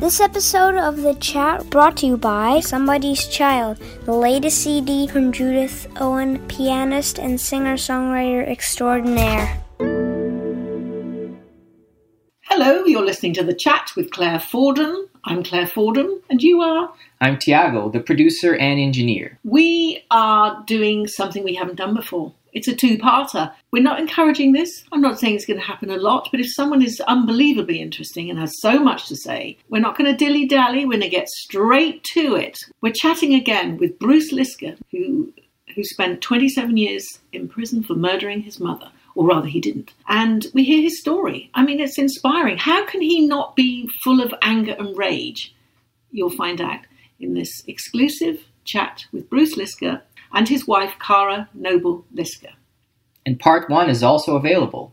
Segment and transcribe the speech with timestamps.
[0.00, 5.32] This episode of The Chat brought to you by Somebody's Child, the latest CD from
[5.32, 9.62] Judith Owen, pianist and singer songwriter extraordinaire.
[12.42, 15.08] Hello, you're listening to The Chat with Claire Fordham.
[15.24, 16.92] I'm Claire Fordham, and you are?
[17.20, 19.38] I'm Tiago, the producer and engineer.
[19.44, 22.34] We are doing something we haven't done before.
[22.52, 23.52] It's a two parter.
[23.70, 24.84] We're not encouraging this.
[24.92, 28.28] I'm not saying it's going to happen a lot, but if someone is unbelievably interesting
[28.28, 30.84] and has so much to say, we're not going to dilly dally.
[30.84, 32.58] We're going to get straight to it.
[32.80, 35.32] We're chatting again with Bruce Lisker, who,
[35.74, 38.90] who spent 27 years in prison for murdering his mother.
[39.14, 39.92] Or rather, he didn't.
[40.08, 41.50] And we hear his story.
[41.54, 42.56] I mean, it's inspiring.
[42.56, 45.54] How can he not be full of anger and rage?
[46.10, 46.80] You'll find out
[47.20, 52.52] in this exclusive chat with Bruce Lisker and his wife, Kara Noble Lisker.
[53.24, 54.92] And part one is also available.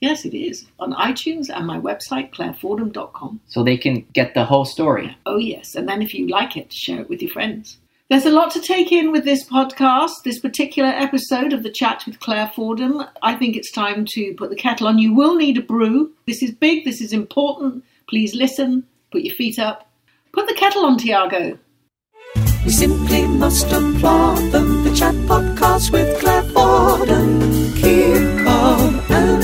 [0.00, 3.40] Yes, it is on iTunes and my website, clairefordham.com.
[3.46, 5.16] So they can get the whole story.
[5.24, 5.74] Oh, yes.
[5.74, 7.78] And then if you like it, share it with your friends.
[8.10, 12.04] There's a lot to take in with this podcast, this particular episode of the chat
[12.06, 13.02] with Claire Fordham.
[13.22, 14.98] I think it's time to put the kettle on.
[14.98, 16.12] You will need a brew.
[16.26, 17.82] This is big, this is important.
[18.06, 19.90] Please listen, put your feet up.
[20.32, 21.58] Put the kettle on, Tiago.
[22.64, 24.84] We simply must applaud them.
[24.84, 27.40] The chat podcast with Claire Fordham.
[27.74, 29.43] Keep calm and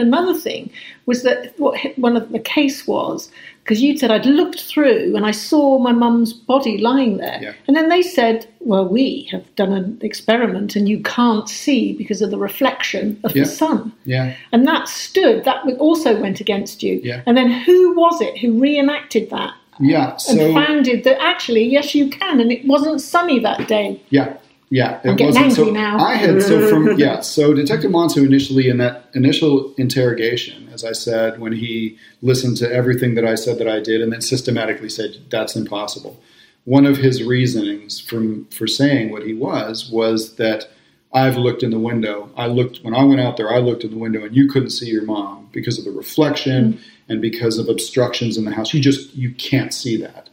[0.00, 0.70] Another thing
[1.06, 3.30] was that what one of the case was
[3.62, 7.52] because you'd said I'd looked through and I saw my mum's body lying there, Yeah.
[7.66, 12.20] and then they said, "Well, we have done an experiment and you can't see because
[12.20, 13.44] of the reflection of Yeah.
[13.44, 14.34] the sun." Yeah.
[14.52, 15.44] And that stood.
[15.44, 17.00] That also went against you.
[17.02, 17.22] Yeah.
[17.26, 20.10] And then who was it who reenacted that Yeah.
[20.12, 23.98] and So founded that actually yes you can, and it wasn't sunny that day.
[24.10, 24.34] yeah.
[24.70, 25.98] Yeah, I'm getting wasn't- angry so now.
[25.98, 27.20] I had so from yeah.
[27.20, 32.72] So Detective Monsue initially in that initial interrogation, as I said, when he listened to
[32.72, 36.20] everything that I said that I did, and then systematically said that's impossible.
[36.64, 40.68] One of his reasonings from for saying what he was was that
[41.14, 42.30] I've looked in the window.
[42.36, 43.52] I looked when I went out there.
[43.52, 46.74] I looked in the window, and you couldn't see your mom because of the reflection
[46.74, 46.82] mm-hmm.
[47.12, 48.74] and because of obstructions in the house.
[48.74, 50.23] You just you can't see that.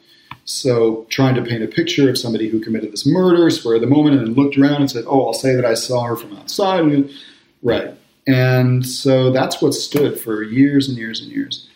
[0.51, 3.87] So trying to paint a picture of somebody who committed this murder, spur of the
[3.87, 6.35] moment, and then looked around and said, "Oh, I'll say that I saw her from
[6.37, 7.09] outside."
[7.63, 7.93] Right,
[8.27, 11.67] and so that's what stood for years and years and years.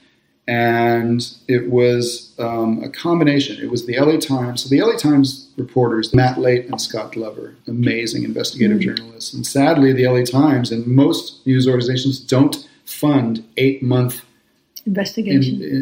[0.47, 3.63] And it was um, a combination.
[3.63, 4.63] It was the LA Times.
[4.63, 9.33] So the LA Times reporters, Matt Lait and Scott Glover, amazing investigative journalists.
[9.33, 14.34] And sadly, the LA Times and most news organizations don't fund eight-month Investigation.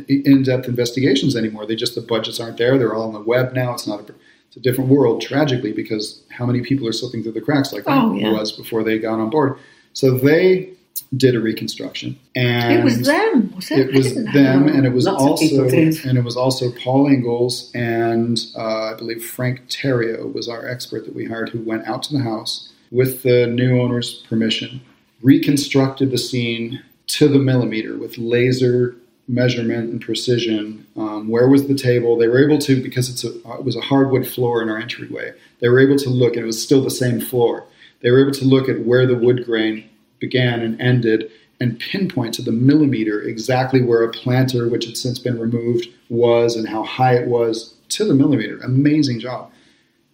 [0.07, 1.65] In, in, depth investigations anymore.
[1.65, 2.77] They just the budgets aren't there.
[2.77, 3.73] They're all on the web now.
[3.73, 4.13] It's not a
[4.47, 7.85] it's a different world, tragically, because how many people are slipping through the cracks like
[7.85, 8.31] that Oh, yeah.
[8.31, 9.57] was before they got on board.
[9.93, 10.69] So they
[11.17, 13.79] did a reconstruction, and it was them, was it?
[13.79, 14.73] It was them, know.
[14.73, 19.25] and it was Lots also and it was also Paul Ingels and uh, I believe
[19.25, 23.23] Frank Terrio was our expert that we hired, who went out to the house with
[23.23, 24.81] the new owner's permission,
[25.23, 28.95] reconstructed the scene to the millimeter with laser
[29.27, 30.85] measurement and precision.
[30.97, 32.17] Um, where was the table?
[32.17, 34.77] They were able to because it's a uh, it was a hardwood floor in our
[34.77, 35.33] entryway.
[35.59, 37.65] They were able to look, and it was still the same floor.
[38.01, 42.33] They were able to look at where the wood grain began and ended and pinpoint
[42.33, 46.83] to the millimeter exactly where a planter, which had since been removed, was and how
[46.83, 48.57] high it was to the millimeter.
[48.59, 49.51] Amazing job.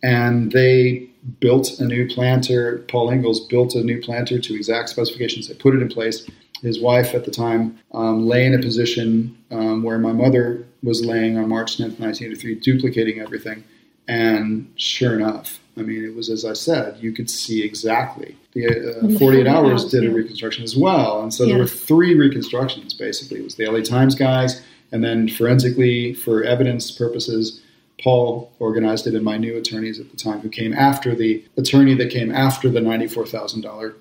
[0.03, 2.85] And they built a new planter.
[2.87, 5.47] Paul Ingels built a new planter to exact specifications.
[5.47, 6.29] They put it in place.
[6.61, 11.05] His wife at the time um, lay in a position um, where my mother was
[11.05, 13.63] laying on March 10th, 1983, duplicating everything.
[14.07, 18.35] And sure enough, I mean, it was as I said, you could see exactly.
[18.53, 21.21] The uh, 48 48 Hours hours, did a reconstruction as well.
[21.21, 21.53] And so Yeah.
[21.53, 23.39] there were three reconstructions basically.
[23.39, 27.61] It was the LA Times guys, and then forensically, for evidence purposes,
[28.01, 31.93] Paul organized it, and my new attorneys at the time, who came after the attorney
[31.95, 33.93] that came after the $94,000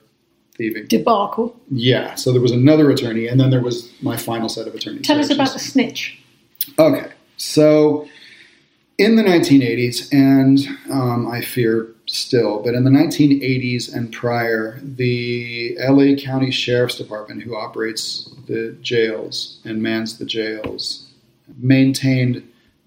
[0.58, 0.86] thieving.
[0.86, 1.56] debacle.
[1.70, 5.06] Yeah, so there was another attorney, and then there was my final set of attorneys.
[5.06, 6.20] Tell us about the snitch.
[6.78, 8.06] Okay, so
[8.98, 10.58] in the 1980s, and
[10.92, 17.42] um, I fear still, but in the 1980s and prior, the LA County Sheriff's Department,
[17.42, 21.06] who operates the jails and mans the jails,
[21.58, 22.42] maintained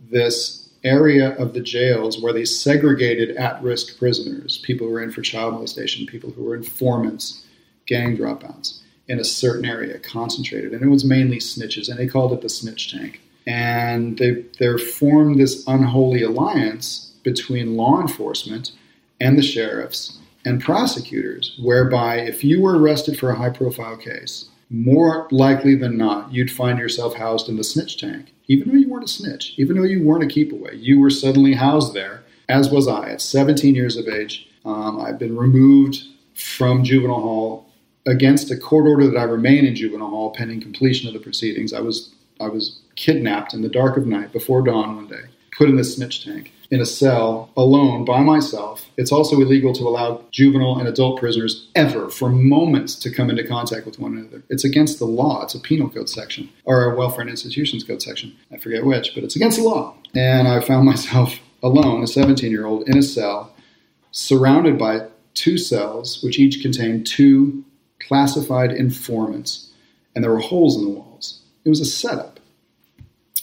[0.10, 5.12] this area of the jails where they segregated at risk prisoners, people who were in
[5.12, 7.46] for child molestation, people who were informants,
[7.86, 10.74] gang dropouts, in a certain area, concentrated.
[10.74, 14.78] And it was mainly snitches, and they called it the snitch tank and they they
[14.78, 18.72] formed this unholy alliance between law enforcement
[19.20, 24.50] and the sheriffs and prosecutors, whereby if you were arrested for a high profile case,
[24.72, 28.34] more likely than not, you'd find yourself housed in the snitch tank.
[28.48, 31.12] Even though you weren't a snitch, even though you weren't a keep away, you were
[31.12, 34.48] suddenly housed there, as was I at 17 years of age.
[34.66, 37.71] Um, I've been removed from juvenile hall
[38.06, 41.74] against a court order that I remain in juvenile hall pending completion of the proceedings.
[41.74, 45.26] I was I was kidnapped in the dark of night before dawn one day,
[45.56, 48.90] put in the snitch tank in a cell alone by myself.
[48.98, 53.46] It's also illegal to allow juvenile and adult prisoners ever for moments to come into
[53.46, 54.42] contact with one another.
[54.50, 55.44] It's against the law.
[55.44, 58.36] It's a penal code section or a welfare and institutions code section.
[58.52, 59.96] I forget which, but it's against the law.
[60.16, 63.54] And I found myself alone, a 17 year old, in a cell
[64.12, 67.64] surrounded by two cells, which each contained two
[68.08, 69.70] classified informants,
[70.16, 71.42] and there were holes in the walls.
[71.66, 72.40] It was a setup.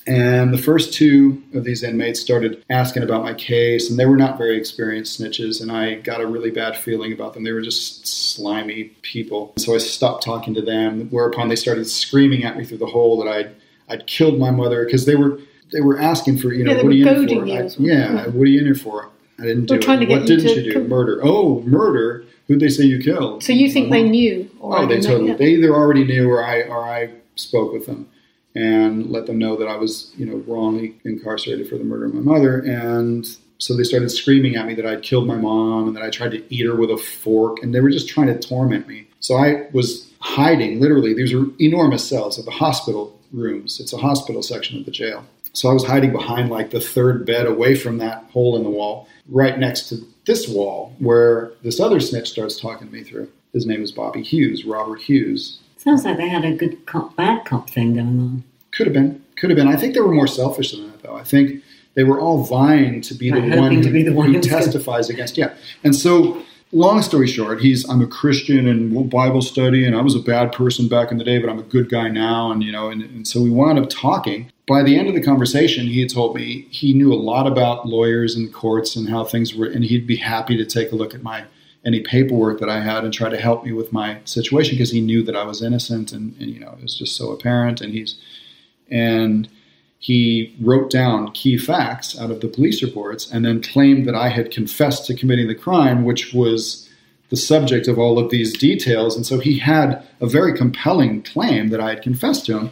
[0.07, 4.17] And the first two of these inmates started asking about my case, and they were
[4.17, 7.45] not very experienced snitches, and I got a really bad feeling about them.
[7.45, 9.53] They were just slimy people.
[9.59, 13.23] So I stopped talking to them, whereupon they started screaming at me through the hole
[13.23, 13.55] that I'd,
[13.91, 15.41] I'd killed my mother, because they were,
[15.73, 17.47] they were asking for, you know, Yeah, what are you in for?
[17.47, 19.11] you I- yeah, what are you in here for?
[19.39, 19.87] I didn't do it.
[19.87, 20.73] what didn't you do?
[20.73, 21.21] com- murder.
[21.23, 22.25] Oh, murder.
[22.49, 23.45] Who'd they say you killed?
[23.45, 24.11] So you think they mom.
[24.11, 24.51] knew?
[24.61, 25.35] Oh, they totally.
[25.35, 28.09] They either already knew, or I, or I spoke with them
[28.55, 32.15] and let them know that I was, you know, wrongly incarcerated for the murder of
[32.15, 32.61] my mother.
[32.61, 33.29] And
[33.59, 36.31] so they started screaming at me that I'd killed my mom and that I tried
[36.33, 39.07] to eat her with a fork, and they were just trying to torment me.
[39.21, 40.81] So I was hiding.
[40.81, 43.79] Literally, these are enormous cells at the hospital rooms.
[43.79, 45.25] It's a hospital section of the jail.
[45.59, 48.71] So I was hiding behind like the third bed, away from that hole in the
[48.71, 53.29] wall, right next to this wall where this other snitch starts talking to me through.
[53.53, 55.59] His name is Bobby Hughes, Robert Hughes.
[55.77, 58.45] Sounds like they had a good cop, bad cop thing going on.
[58.71, 59.67] Could have been, could have been.
[59.67, 61.17] I think they were more selfish than that, though.
[61.17, 61.61] I think
[61.95, 65.37] they were all vying to be the one, to be the one who testifies against.
[65.37, 66.45] Yeah, and so.
[66.71, 70.53] Long story short, he's I'm a Christian and Bible study, and I was a bad
[70.53, 73.01] person back in the day, but I'm a good guy now, and you know, and,
[73.01, 74.53] and so we wound up talking.
[74.69, 77.89] By the end of the conversation, he had told me he knew a lot about
[77.89, 81.15] lawyers and courts and how things were, and he'd be happy to take a look
[81.15, 81.45] at my
[81.87, 85.01] any paperwork that I had and try to help me with my situation because he
[85.01, 87.95] knew that I was innocent, and, and you know, it was just so apparent, and
[87.95, 88.19] he's
[88.91, 89.49] and
[89.99, 94.29] he wrote down key facts out of the police reports and then claimed that I
[94.29, 96.89] had confessed to committing the crime, which was
[97.31, 99.17] the subject of all of these details.
[99.17, 102.71] And so he had a very compelling claim that I had confessed to him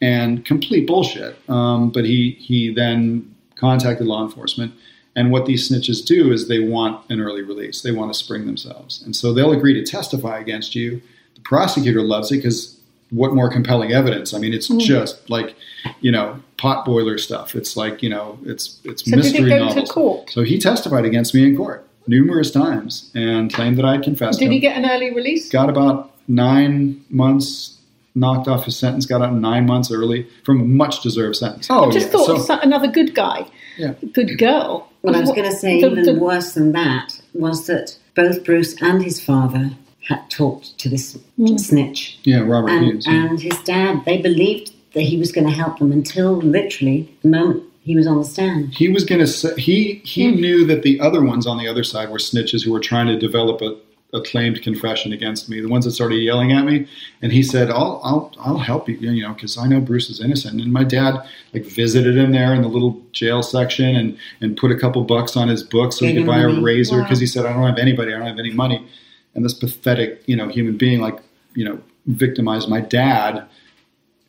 [0.00, 1.36] and complete bullshit.
[1.48, 4.72] Um, but he, he then contacted law enforcement.
[5.16, 7.82] And what these snitches do is they want an early release.
[7.82, 9.02] They want to spring themselves.
[9.02, 11.02] And so they'll agree to testify against you.
[11.34, 12.78] The prosecutor loves it because
[13.10, 14.32] what more compelling evidence?
[14.34, 15.56] I mean, it's just like,
[16.00, 17.56] you know, pot boiler stuff.
[17.56, 19.90] It's like, you know, it's it's So mystery novels.
[20.28, 24.38] So he testified against me in court numerous times and claimed that I had confessed.
[24.38, 25.48] Did to he get an early release?
[25.50, 27.77] got about nine months
[28.18, 31.66] knocked off his sentence, got out nine months early from a much deserved sentence.
[31.70, 32.12] Oh, I just yeah.
[32.12, 33.46] thought So- of another good guy,
[33.78, 33.94] Yeah.
[34.12, 34.88] good girl.
[35.02, 38.44] Well, I was going to say, The- even the- worse than that was that both
[38.44, 39.70] Bruce and his father
[40.08, 41.60] had talked to this Mm.
[41.60, 42.18] snitch.
[42.24, 43.06] yeah, Robert And, Hughes.
[43.06, 43.26] yeah.
[43.28, 47.28] and his dad, they believed that he was going to help them until literally the
[47.28, 48.74] moment he was on the stand.
[48.74, 50.40] he was going to say he he Hmm.
[50.40, 53.16] knew that the other ones on the other side were snitches who were trying to
[53.18, 53.76] develop a,
[54.14, 56.88] a claimed confession against me the ones that started yelling at me
[57.20, 60.18] and he said i'll i'll i'll help you you know because i know bruce is
[60.18, 61.14] innocent and my dad
[61.52, 65.36] like visited him there in the little jail section and and put a couple bucks
[65.36, 66.62] on his book so he could buy a money.
[66.62, 67.02] razor Wow.
[67.02, 68.86] because he said i don't have anybody i don't have any money
[69.34, 71.18] and this pathetic you know human being like
[71.54, 73.44] you know victimized my dad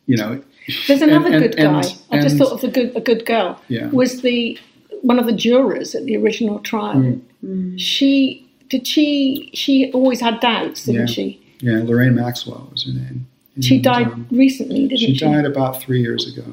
[0.04, 0.42] you know
[0.88, 1.90] There's another and- good and- guy.
[2.10, 3.58] I just and- thought of the good, a good girl.
[3.68, 3.88] Yeah.
[3.88, 4.58] Was the
[5.02, 7.18] one of the jurors at the original trial?
[7.44, 7.80] Mm.
[7.80, 11.06] She did she she always had doubts, didn't Yeah.
[11.06, 11.40] she?
[11.60, 13.26] yeah lorraine maxwell was her name
[13.60, 15.14] She died um, recently, didn't she?
[15.14, 16.44] She died about three years ago.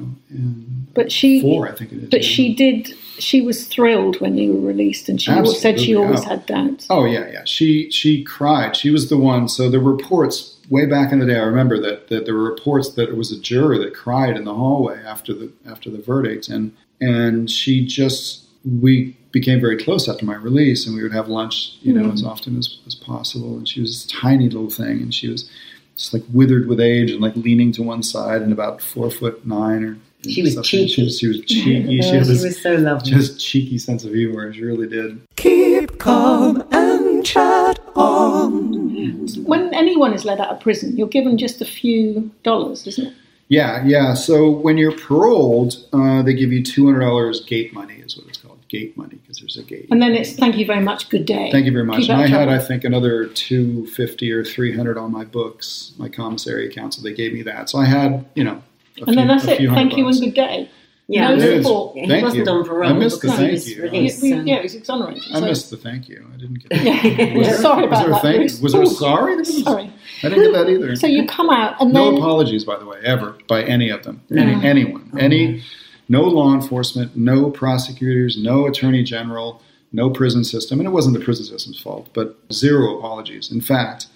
[0.94, 2.10] But she four, I think it is.
[2.10, 2.28] But yeah.
[2.28, 2.88] she did.
[3.18, 6.28] She was thrilled when you were released, and she always said she always oh.
[6.28, 6.86] had doubts.
[6.90, 7.44] Oh yeah, yeah.
[7.44, 8.76] She she cried.
[8.76, 9.48] She was the one.
[9.48, 12.90] So the reports way back in the day, I remember that that there were reports
[12.94, 16.48] that it was a juror that cried in the hallway after the after the verdict,
[16.48, 21.28] and and she just we became very close after my release, and we would have
[21.28, 22.12] lunch, you know, Mm-hmm.
[22.14, 23.56] as often as, as possible.
[23.58, 25.48] And she was this tiny little thing, and she was
[25.96, 29.46] just like withered with age and like leaning to one side and about four foot
[29.46, 29.96] nine or.
[30.28, 30.68] She was something.
[30.68, 31.04] She cheeky.
[31.04, 32.02] was, she was cheeky.
[32.02, 33.10] she Oh, had she was so lovely.
[33.12, 34.52] just cheeky sense of humor.
[34.52, 35.20] She really did.
[35.36, 39.26] Keep calm and chat on.
[39.44, 43.14] When anyone is let out of prison, you're given just a few dollars, isn't it?
[43.46, 44.14] Yeah, yeah.
[44.14, 48.26] So when you're paroled, uh, they give you two hundred dollars gate money, is what
[48.26, 48.37] it's called.
[48.68, 49.88] Gate money because there's a gate.
[49.90, 51.50] And then it's thank you very much, good day.
[51.50, 52.00] Thank you very much.
[52.00, 52.48] Keep And out I had.
[52.48, 56.94] I think, another two fifty or three hundred on my books, my commissary account.
[56.94, 57.70] So they gave me that.
[57.70, 58.62] So I had, you know,
[59.00, 59.58] a and then that's a it.
[59.58, 60.70] Thank hundred you and good day.
[61.10, 61.64] Yeah, No he It is.
[61.64, 61.96] support.
[61.96, 62.52] he Thank wasn't you.
[62.52, 63.82] on parole I missed the thank you.
[63.82, 64.22] released.
[64.22, 65.22] We- so- yeah, he's exonerated.
[65.32, 66.26] I so- missed the thank you.
[66.34, 66.82] I didn't get.
[66.84, 67.34] Yeah.
[67.38, 69.36] Was there- Sorry was about there a that, thank- Was there a sorry?
[69.38, 69.90] Was- Sorry.
[70.22, 70.96] I didn't get that either.
[70.96, 74.02] So you come out and no then apologies, by the way, ever by any of
[74.02, 74.42] them, No.
[74.42, 75.62] any, anyone, any, oh.
[76.08, 79.60] No law enforcement, no prosecutors, no attorney general,
[79.92, 83.50] no prison system, and it wasn't the prison system's fault, but zero apologies.
[83.50, 84.06] In fact,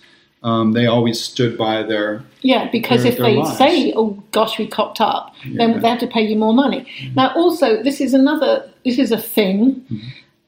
[0.42, 2.22] um, they always stood by their.
[2.40, 3.58] Yeah, because their- if their they lives.
[3.58, 5.44] say, "Oh gosh, we copped up," Yeah.
[5.44, 5.56] Mm-hmm.
[5.58, 6.86] then they have to pay you more money.
[7.14, 8.68] Now, also, this is another.
[8.84, 9.82] This is a thing.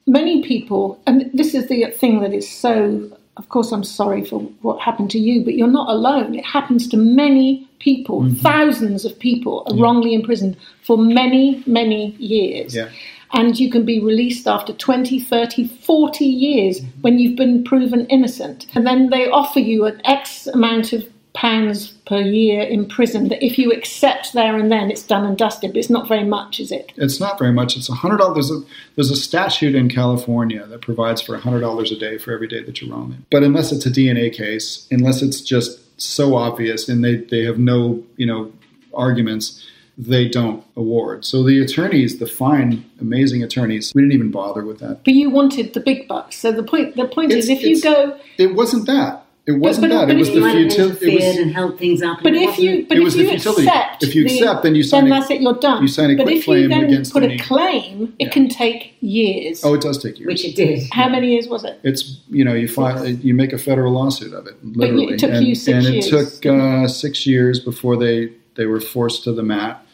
[0.07, 3.11] Many people, and this is the thing that is so.
[3.37, 6.37] Of course, I'm sorry for what happened to you, but you're not alone.
[6.37, 8.23] It happens to many people.
[8.23, 8.37] Mm-hmm.
[8.37, 12.75] Thousands of people are wrongly imprisoned for many, many years.
[12.75, 12.91] Yeah.
[13.33, 18.67] And you can be released after 20, 30, 40 years when you've been proven innocent.
[18.75, 23.45] And then they offer you an X amount of pounds per year in prison that
[23.45, 25.73] if you accept there and then it's done and dusted.
[25.73, 26.93] But it's not very much, is it?
[26.97, 27.77] It's not very much.
[27.77, 28.49] It's a hundred dollars.
[28.49, 28.65] There's a
[28.95, 32.47] there's a statute in California that provides for a hundred dollars a day for every
[32.47, 33.25] day that you're wrong.
[33.31, 37.59] But unless it's a DNA case, unless it's just so obvious and they, they have
[37.59, 38.53] no you know
[38.95, 39.67] arguments,
[39.99, 41.25] they don't award.
[41.25, 45.05] So the attorneys, the fine, amazing attorneys, we didn't even bother with that.
[45.05, 46.37] But you wanted the big bucks.
[46.39, 49.24] So the point the point is if you go It wasn't that.
[49.47, 50.07] It wasn't but- that.
[50.07, 51.07] but It was the you- might have futility.
[51.07, 52.19] It interfered was, and held things up.
[52.23, 53.67] but and it if wasn't- you but It if was you the futility.
[53.67, 55.83] accept If you the- accept, then you sign then a- that's it, you're done.
[55.83, 58.31] you sign a but quit if you claim then put any- a claim, it Yeah.
[58.31, 59.63] can take years.
[59.63, 60.27] oh, it does take years.
[60.29, 60.85] which it did.
[60.93, 61.79] How many years was it?
[61.83, 65.31] It's you know you file you make a federal lawsuit of it literally, it took
[65.31, 66.07] and, you six and years.
[66.07, 69.85] it took uh, six years before they they were forced to the mat,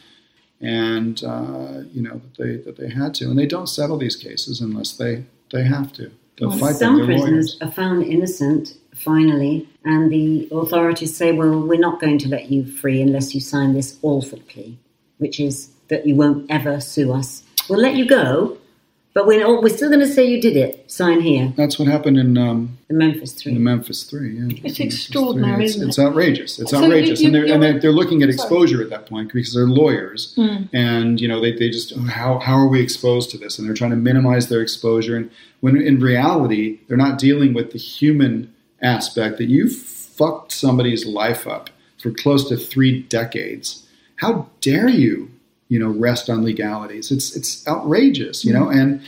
[0.61, 4.15] and uh, you know that they that they had to, and they don't settle these
[4.15, 6.09] cases unless they they have to.
[6.39, 6.95] They'll Well, fight them.
[6.95, 7.61] Some They're prisoners lawyers.
[7.61, 12.65] are found innocent finally, and the authorities say, "Well, we're not going to let you
[12.65, 14.77] free unless you sign this Alford plea,
[15.17, 17.43] which is that you won't ever sue us.
[17.69, 18.57] We'll let you go,
[19.13, 20.89] but we're, we're still going to say you did it.
[20.89, 23.51] Sign here, That's what happened in um, the Memphis Three.
[23.51, 24.37] in the Memphis Three.
[24.37, 25.65] Yeah, It's extraordinary, Three.
[25.65, 25.89] It's, isn't it?
[25.89, 26.59] it's outrageous.
[26.59, 28.33] It's So outrageous, you- and they're and they're, they're looking at Sorry.
[28.35, 30.63] exposure at that point because they're lawyers, Hmm.
[30.73, 33.67] and you know they, they just oh, how how are we exposed to this, and
[33.67, 35.29] they're trying to minimize their exposure, and
[35.59, 41.47] when in reality they're not dealing with the human aspect that you fucked somebody's life
[41.47, 43.87] up for close to three decades.
[44.17, 45.31] How dare you,
[45.69, 47.11] you know, rest on legalities?
[47.11, 48.79] It's it's outrageous, you know, mm-hmm.
[48.79, 49.01] and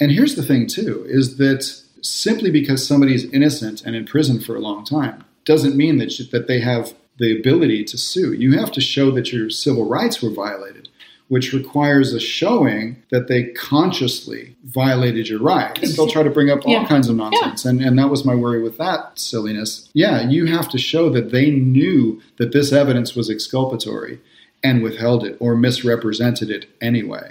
[0.00, 1.64] and here's the thing too is that
[2.02, 6.28] simply because somebody is innocent and in prison for a long time doesn't mean that
[6.32, 8.32] that they have the ability to sue.
[8.32, 10.88] You have to show that your civil rights were violated,
[11.34, 13.42] which requires a showing that they
[13.88, 15.96] consciously violated your rights.
[15.96, 16.86] They'll try to bring up all Yeah.
[16.86, 19.88] kinds of nonsense, and and that was my worry with that silliness.
[19.94, 24.14] Yeah, you have to show that they knew that this evidence was exculpatory
[24.62, 27.26] and withheld it or misrepresented it anyway.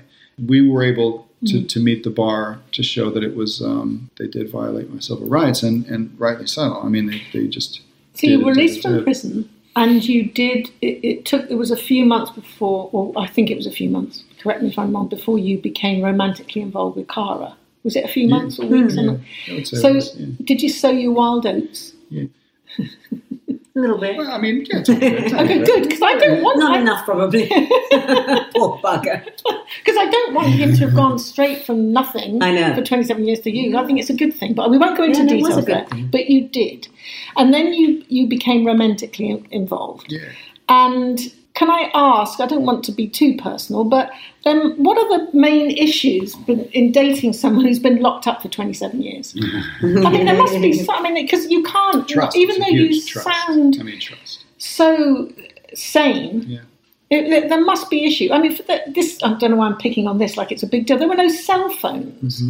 [0.54, 1.68] We were able to, Mm-hmm.
[1.74, 5.28] to meet the bar to show that it was um, they did violate my civil
[5.28, 6.66] rights and, and rightly so.
[6.86, 7.72] I mean they, they just
[8.20, 10.70] So you were released from prison, and you did.
[10.82, 11.50] It, it took.
[11.50, 14.24] It was a few months before, or I think it was a few months.
[14.42, 15.08] Correct me if I'm wrong.
[15.08, 18.94] Before you became romantically involved with Kara, was it a few months or weeks?
[18.96, 19.00] Hmm.
[19.00, 19.18] Yeah,
[19.50, 20.28] I would So, was, yeah.
[20.44, 21.94] did you sow your wild oats?
[23.76, 26.02] A little bit, Well, I mean, yeah, it's all good, it's all Okay, good, because
[26.04, 27.48] I don't want not I- enough probably.
[28.56, 29.24] Poor bugger.
[29.84, 32.76] Because I don't want him to have gone straight from nothing I know.
[32.76, 33.76] for 27 years to you.
[33.76, 35.56] I think it's a good thing, but we won't go into Yeah, no, it was
[35.56, 35.86] details a good there.
[35.88, 36.08] thing.
[36.12, 36.88] But you did.
[37.36, 40.12] And then you, you became romantically involved.
[40.12, 40.30] Yeah.
[40.70, 41.20] And
[41.56, 44.10] can I ask, I don't want to be too personal, but
[44.44, 48.48] then what are the main issues in- in dating someone who's been locked up for
[48.50, 49.36] 27 years?
[49.82, 52.36] I mean, there must be some, I mean, because you can't, Trust.
[52.36, 53.28] even though you trust.
[53.48, 54.44] sound I mean, trust.
[54.58, 55.32] so
[55.76, 56.42] sane.
[56.48, 56.60] Yeah.
[57.12, 58.30] It, there- there must be issue.
[58.32, 60.64] I mean, for the, this I don't know why I'm picking on this like it's
[60.64, 60.98] a big deal.
[60.98, 62.42] There were no cell phones.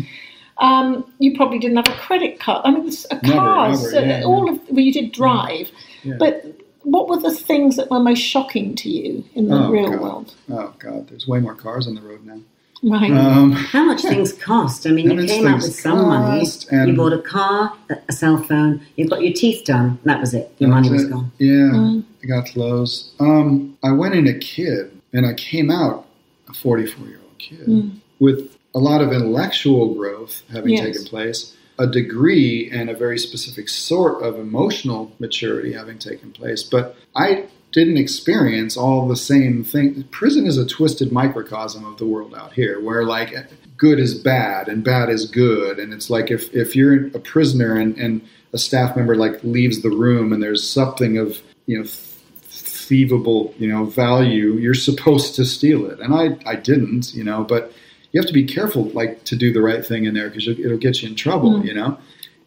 [0.59, 2.61] Um, you probably didn't have a credit card.
[2.63, 5.69] I mean, a cars, never, yeah, all of well, you did drive,
[6.03, 6.15] Yeah.
[6.17, 6.45] but
[6.83, 10.01] what were the things that were most shocking to you in the Oh, real God.
[10.01, 10.35] world?
[10.49, 12.39] Oh God, there's way more cars on the road now.
[12.85, 13.11] Right.
[13.11, 14.85] Um, How much things cost?
[14.85, 16.45] I mean, How you came up things with some money.
[16.71, 18.81] and- You bought a car, a- a cell phone.
[18.97, 19.99] You got your teeth done.
[20.03, 20.51] That was it.
[20.59, 21.09] Your money was it.
[21.11, 21.31] gone.
[21.37, 22.03] Yeah, Mm.
[22.21, 23.11] I got clothes.
[23.21, 26.05] Um, I went in a kid, and I came out
[26.49, 27.91] a 44 year old kid Mm.
[28.19, 30.81] with a lot of intellectual growth having Yes.
[30.83, 36.63] taken place, a degree and a very specific sort of emotional maturity having taken place.
[36.63, 40.03] But I didn't experience all the same thing.
[40.11, 43.35] Prison is a twisted microcosm of the world out here, where like
[43.75, 47.75] good is bad and bad is good, and it's like if if you're a prisoner
[47.75, 48.21] and and
[48.53, 53.67] a staff member like leaves the room and there's something of you know thievable you
[53.67, 57.73] know value, you're supposed to steal it, and I I didn't, you know, but
[58.13, 60.77] you have to be careful like to do the right thing in there because it'll
[60.77, 61.65] get you in trouble, Mm.
[61.65, 61.97] you know.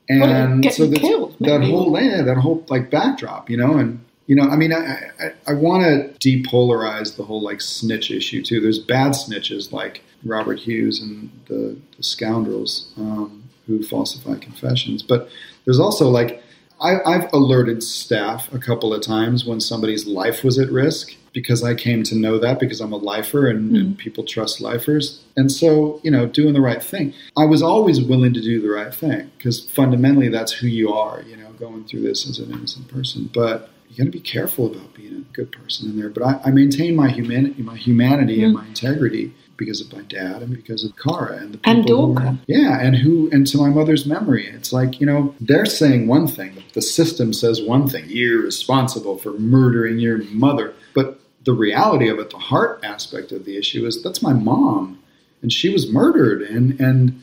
[0.09, 4.37] And get so killed, that whole yeah, that whole like backdrop, you know, and you
[4.37, 8.61] know, I mean, I I, I want to depolarize the whole like snitch issue too.
[8.61, 15.29] There's bad snitches like Robert Hughes and the, the scoundrels um, who falsify confessions, but
[15.65, 16.41] there's also like
[16.81, 21.63] I, I've alerted staff a couple of times when somebody's life was at risk because
[21.63, 23.97] I came to know that because I'm a lifer and, and mm-hmm.
[23.97, 25.23] people trust lifers.
[25.37, 27.13] And so, you know, doing the right thing.
[27.37, 31.21] I was always willing to do the right thing because fundamentally that's who you are,
[31.29, 33.29] you know, going through this as an innocent person.
[33.35, 36.09] But you got to be careful about being a good person in there.
[36.09, 38.63] But I, I maintain my humanity, my humanity and mm-hmm.
[38.65, 42.07] my integrity because of my dad and because of Kara and the people And who
[42.15, 46.07] were- yeah, and who and to my mother's memory, it's like you know they're saying
[46.07, 48.05] one thing, the system says one thing.
[48.07, 53.45] You're responsible for murdering your mother, but the reality of it, the heart aspect of
[53.47, 54.99] the issue is that's my mom,
[55.43, 57.23] and she was murdered, and and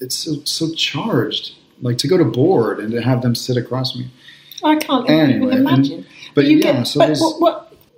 [0.00, 1.54] it's so, so charged.
[1.80, 4.08] Like to go to board and to have them sit across me.
[4.64, 6.06] I can't Anyway, even imagine.
[6.34, 7.40] but you yeah, get, so but what,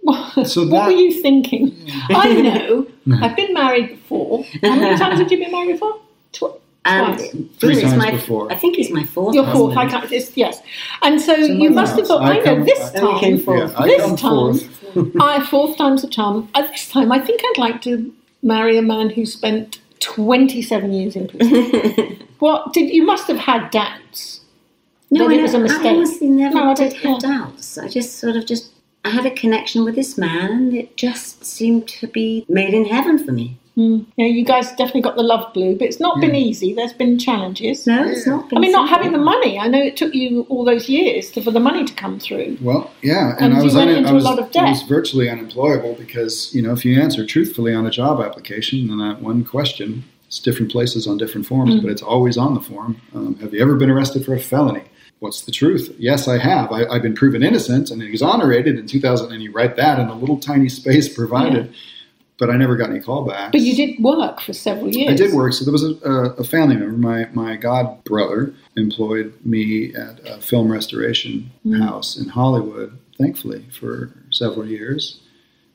[0.02, 1.74] what, what, So what were you thinking?
[2.10, 2.86] I know.
[3.22, 4.44] I've been married before.
[4.62, 5.98] How many times have you been married before?
[6.32, 7.30] Tw- Um, twice.
[7.58, 8.52] Three times my, before.
[8.52, 9.34] I think it's my fourth.
[9.34, 9.74] Your fourth.
[9.76, 10.02] I husband.
[10.02, 10.12] can't.
[10.12, 10.60] It's, yes.
[11.02, 12.22] And so, So you my must have thought.
[12.22, 13.56] I I, know come- this I- I came time.
[13.58, 14.79] Yeah, I This come time, forth.
[15.20, 16.48] I fourth time's a charm.
[16.54, 21.16] At this time, I think I'd like to marry a man who spent twenty-seven years
[21.16, 22.26] in prison.
[22.38, 24.40] what did you must have had doubts?
[25.10, 25.86] No, I, it was a mistake.
[25.86, 27.76] I honestly never No, I did have doubts.
[27.78, 28.70] I just sort of just
[29.04, 32.84] I had a connection with this man, and it just seemed to be made in
[32.84, 33.58] heaven for me.
[33.80, 34.04] Mm.
[34.16, 36.74] Yeah, you guys definitely got the love glue, but it's not been easy.
[36.74, 37.86] There's been challenges.
[37.86, 38.34] No, it's Yeah.
[38.36, 38.48] not.
[38.54, 39.58] I mean, not having the money.
[39.58, 42.58] I know it took you all those years to, for the money to come through.
[42.60, 44.82] Well, yeah, And and, I was un- into I a was, lot of I was
[44.82, 49.22] virtually unemployable because you know if you answer truthfully on a job application, then that
[49.22, 51.82] one question, it's different places on different forms, Mm.
[51.82, 52.96] but it's always on the form.
[53.14, 54.82] Um, have you ever been arrested for a felony?
[55.20, 55.94] What's the truth?
[55.98, 56.72] Yes, I have.
[56.72, 60.14] I, I've been proven innocent and exonerated in 2000, and you write that in a
[60.18, 61.72] little tiny space provided.
[62.40, 63.52] But I never got any callbacks.
[63.52, 65.10] But you did work for several years.
[65.12, 65.52] I did work.
[65.52, 70.18] So there was a, a, a family member, my, my god brother, employed me at
[70.26, 71.78] a film restoration Mm.
[71.86, 75.20] house in Hollywood, thankfully, for several years.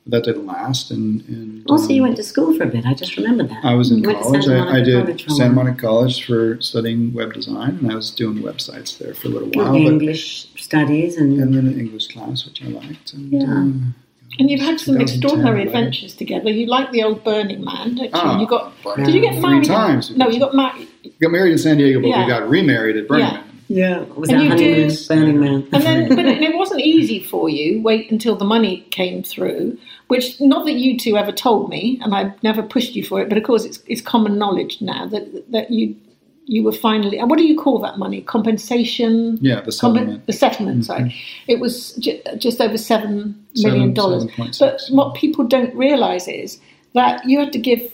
[0.04, 0.90] But that didn't last.
[0.90, 2.84] And, and Also, you um, went to school for a bit.
[2.84, 3.64] I just remembered that.
[3.64, 4.48] I was in You college.
[4.48, 5.52] I, I did College Santa.
[5.54, 9.50] Monica College for studying web design, and I was doing websites there for a little
[9.50, 9.72] while.
[9.72, 13.12] the But, English studies and, and then an English class, which I liked.
[13.14, 13.42] And, Yeah.
[13.44, 13.94] um,
[14.38, 15.66] And you've had some extraordinary right?
[15.66, 16.50] adventures together.
[16.50, 18.10] You like the old Burning Man, don't you?
[18.12, 18.72] Ah, you got.
[18.84, 19.04] right.
[19.04, 19.64] Did you get Three married?
[19.64, 20.10] times.
[20.16, 20.88] No, you got married.
[21.20, 22.24] got married in San Diego, but Yeah.
[22.24, 23.32] we got remarried at Burning Yeah.
[23.32, 23.44] Man.
[23.68, 25.68] yeah, it was And that you honeymoon, do- Burning Man.
[25.72, 27.80] And then, but it, it wasn't easy for you.
[27.80, 32.14] Wait until the money came through, which not that you two ever told me, and
[32.14, 33.28] I've never pushed you for it.
[33.30, 35.96] But of course, it's it's common knowledge now that that you
[36.46, 37.18] you were finally.
[37.22, 38.20] What do you call that money?
[38.22, 39.38] Compensation.
[39.40, 40.26] Yeah, the settlement.
[40.26, 41.14] the settlement, sorry,
[41.48, 44.26] it was ju- just over seven million dollars.
[44.58, 46.58] But what people don't realise is
[46.94, 47.92] that you had to give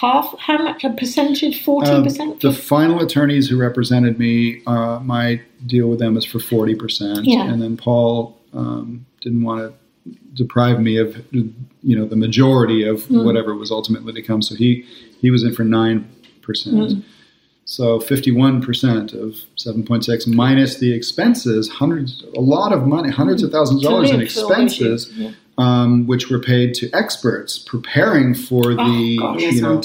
[0.00, 2.40] half, how much, a percentage, fourteen Um, percent.
[2.40, 7.24] the final attorneys who represented me, uh, my deal with them is for forty percent,
[7.24, 7.48] Yeah.
[7.50, 9.72] and then Paul um, didn't want to
[10.34, 13.24] deprive me of you know the majority of Mm.
[13.24, 14.42] whatever was ultimately to come.
[14.42, 14.84] So he
[15.20, 16.06] he was in for nine
[16.42, 16.76] percent.
[16.76, 17.02] Mm.
[17.66, 23.10] So fifty-one percent of seven point six minus the expenses, hundreds, a lot of money,
[23.10, 25.32] hundreds of thousands of dollars in live for all those expenses, yeah.
[25.56, 29.40] um, which were paid to experts preparing for the gosh.
[29.40, 29.80] you know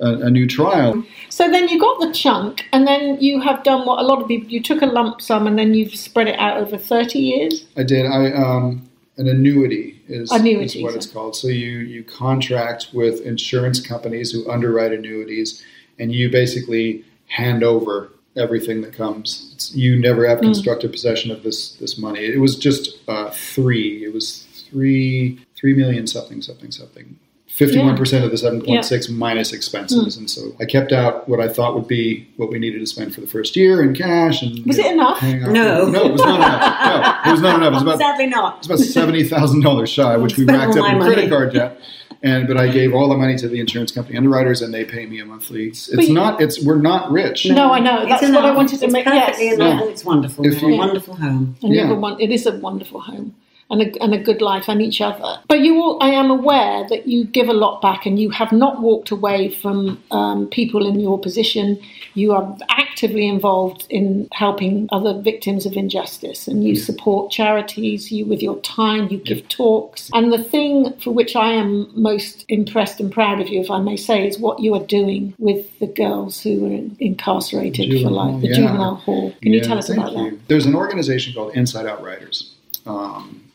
[0.00, 1.04] a, a new trial.
[1.28, 4.28] So then you got the chunk, and then you have done what a lot of
[4.28, 4.48] people.
[4.48, 7.66] You took a lump sum, and then you've spread it out over thirty years.
[7.76, 8.06] I did.
[8.06, 11.36] I um, an annuity is, Annuity, is what so- it's called.
[11.36, 15.62] So you you contract with insurance companies who underwrite annuities,
[16.02, 19.50] and you basically hand over everything that comes.
[19.54, 20.30] It's, you never Hmm.
[20.30, 22.20] have constructive possession of this this money.
[22.36, 24.04] It was just uh, three.
[24.04, 27.16] It was three three million something something something.
[27.62, 29.56] Fifty-one percent of the seven point six minus Hmm.
[29.56, 32.86] expenses, and so I kept out what I thought would be what we needed to
[32.86, 34.40] spend for the first year in cash.
[34.42, 35.22] And Was it know, enough?
[35.22, 35.84] No.
[35.90, 37.24] no, it was not enough.
[37.26, 37.72] No, it was not enough.
[37.72, 38.56] It was about Sadly not.
[38.58, 41.78] it's about seventy thousand dollars shy, which we racked up in my credit card debt.
[42.24, 45.06] And but I gave all the money to the insurance company underwriters, and they pay
[45.06, 45.66] me a monthly.
[45.68, 46.40] It's, it's you- not.
[46.40, 47.46] It's we're not rich.
[47.46, 48.06] No, I know.
[48.06, 48.44] That's what.
[48.44, 49.06] I wanted to it's make.
[49.06, 49.80] Yes, enough.
[49.80, 49.88] Yeah.
[49.88, 50.46] It's wonderful.
[50.46, 51.56] If a you- wonderful home.
[51.62, 51.92] and Yeah.
[51.92, 53.34] one, it is a wonderful home.
[53.72, 55.40] And a, and a good life and each other.
[55.48, 58.52] But you, all, I am aware that you give a lot back, and you have
[58.52, 61.80] not walked away from um, people in your position.
[62.14, 68.12] You are actively involved in helping other victims of injustice, and you support charities.
[68.12, 70.10] You, with your time, you give talks.
[70.12, 73.80] And the thing for which I am most impressed and proud of you, if I
[73.80, 78.10] may say, is what you are doing with the girls who were in, incarcerated for
[78.10, 78.56] life, the yeah.
[78.56, 79.34] juvenile hall.
[79.40, 80.30] Can you tell us about you.
[80.30, 80.48] that?
[80.48, 82.54] There's an organization called Inside Out Writers.
[82.84, 83.51] Um,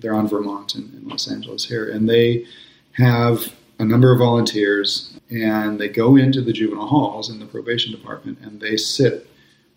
[0.00, 2.46] they're on Vermont in Los Angeles here, and they
[2.92, 7.92] have a number of volunteers, and they go into the juvenile halls in the probation
[7.92, 9.26] department, and they sit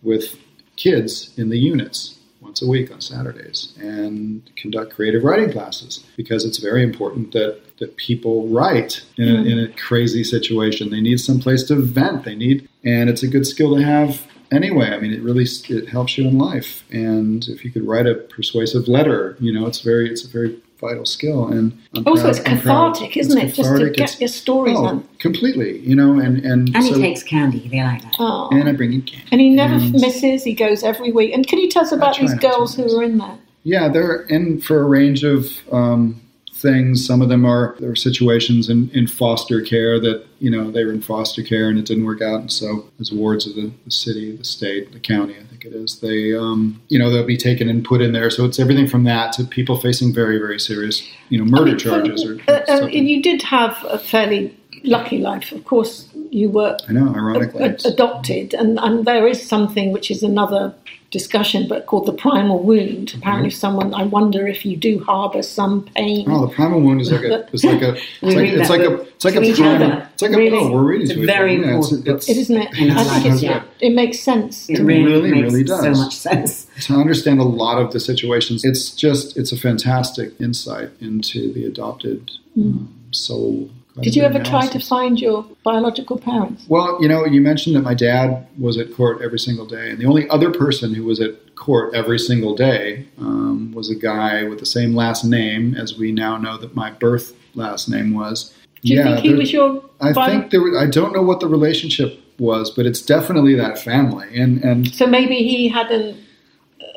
[0.01, 0.37] with
[0.75, 6.45] kids in the units once a week on Saturdays and conduct creative writing classes because
[6.45, 10.89] it's very important that, that people write in a, in a crazy situation.
[10.89, 12.25] They need some place to vent.
[12.25, 14.87] They need, and it's a good skill to have anyway.
[14.91, 16.83] I mean, it really it helps you in life.
[16.91, 20.57] And if you could write a persuasive letter, you know, it's very it's a very
[20.79, 21.47] vital skill.
[21.47, 22.93] And I'm Also, proud- it's I'm proud.
[22.95, 23.55] cathartic, isn't It's it?
[23.63, 25.07] Just to get your stories oh, on.
[25.19, 25.79] completely.
[25.79, 27.67] You know, and and And so, he takes candy.
[27.69, 28.15] They like that.
[28.19, 28.49] Oh.
[28.51, 29.27] and I bring in candy.
[29.31, 30.43] And he never And- misses.
[30.43, 31.33] He goes every week.
[31.33, 33.37] And can you tell us about these girls who are in there?
[33.63, 36.19] Yeah, they're in for a range of um,
[36.63, 37.05] things.
[37.05, 40.83] Some of them are there are situations in, in foster care that you know they
[40.83, 43.71] were in foster care and it didn't work out, and so as wards of the,
[43.85, 47.25] the city, the state, the county, I think it is, they um, you know they'll
[47.25, 48.31] be taken and put in there.
[48.31, 51.65] So it's everything from that to people facing very very serious you know murder I
[51.65, 53.05] mean, charges or uh, uh, something.
[53.05, 55.51] you did have a fairly lucky life.
[55.51, 57.63] Of course, you were I know, ironically.
[57.63, 60.73] a- adopted, and, and there is something which is another
[61.11, 63.13] discussion, but called the primal wound.
[63.15, 63.93] Apparently, someone.
[63.93, 66.25] I wonder if you do harbour some pain.
[66.25, 66.33] Mm-hmm.
[66.33, 68.89] Oh, the primal wound is like a, it's like a, it's like, it's like a,
[68.89, 70.09] book it's like a each primal, other.
[70.13, 70.57] it's like a, Really?
[70.57, 71.65] oh, we're reading It's to a each very other.
[71.67, 72.15] Yeah, it's- important book.
[72.15, 72.77] it's- It isn't it?
[72.79, 73.63] In I think it's, yeah.
[73.79, 74.69] it makes sense.
[74.69, 75.03] It to me.
[75.03, 75.99] really, really, makes really so does.
[75.99, 76.67] much sense.
[76.87, 78.65] to understand a lot of the situations.
[78.65, 83.69] It's just it's a fantastic insight into the adopted um, soul.
[84.01, 84.49] Did you ever Analysis.
[84.71, 86.65] try to find your biological parents?
[86.67, 89.99] Well, you know, you mentioned that my dad was at court every single day, and
[89.99, 94.43] the only other person who was at court every single day um, was a guy
[94.45, 98.51] with the same last name as we now know that my birth last name was.
[98.81, 99.83] Do you think he there- was your?
[100.01, 100.61] I bio- think there.
[100.61, 104.87] Was, I don't know what the relationship was, but it's definitely that family, and and
[104.93, 106.17] So maybe he had an,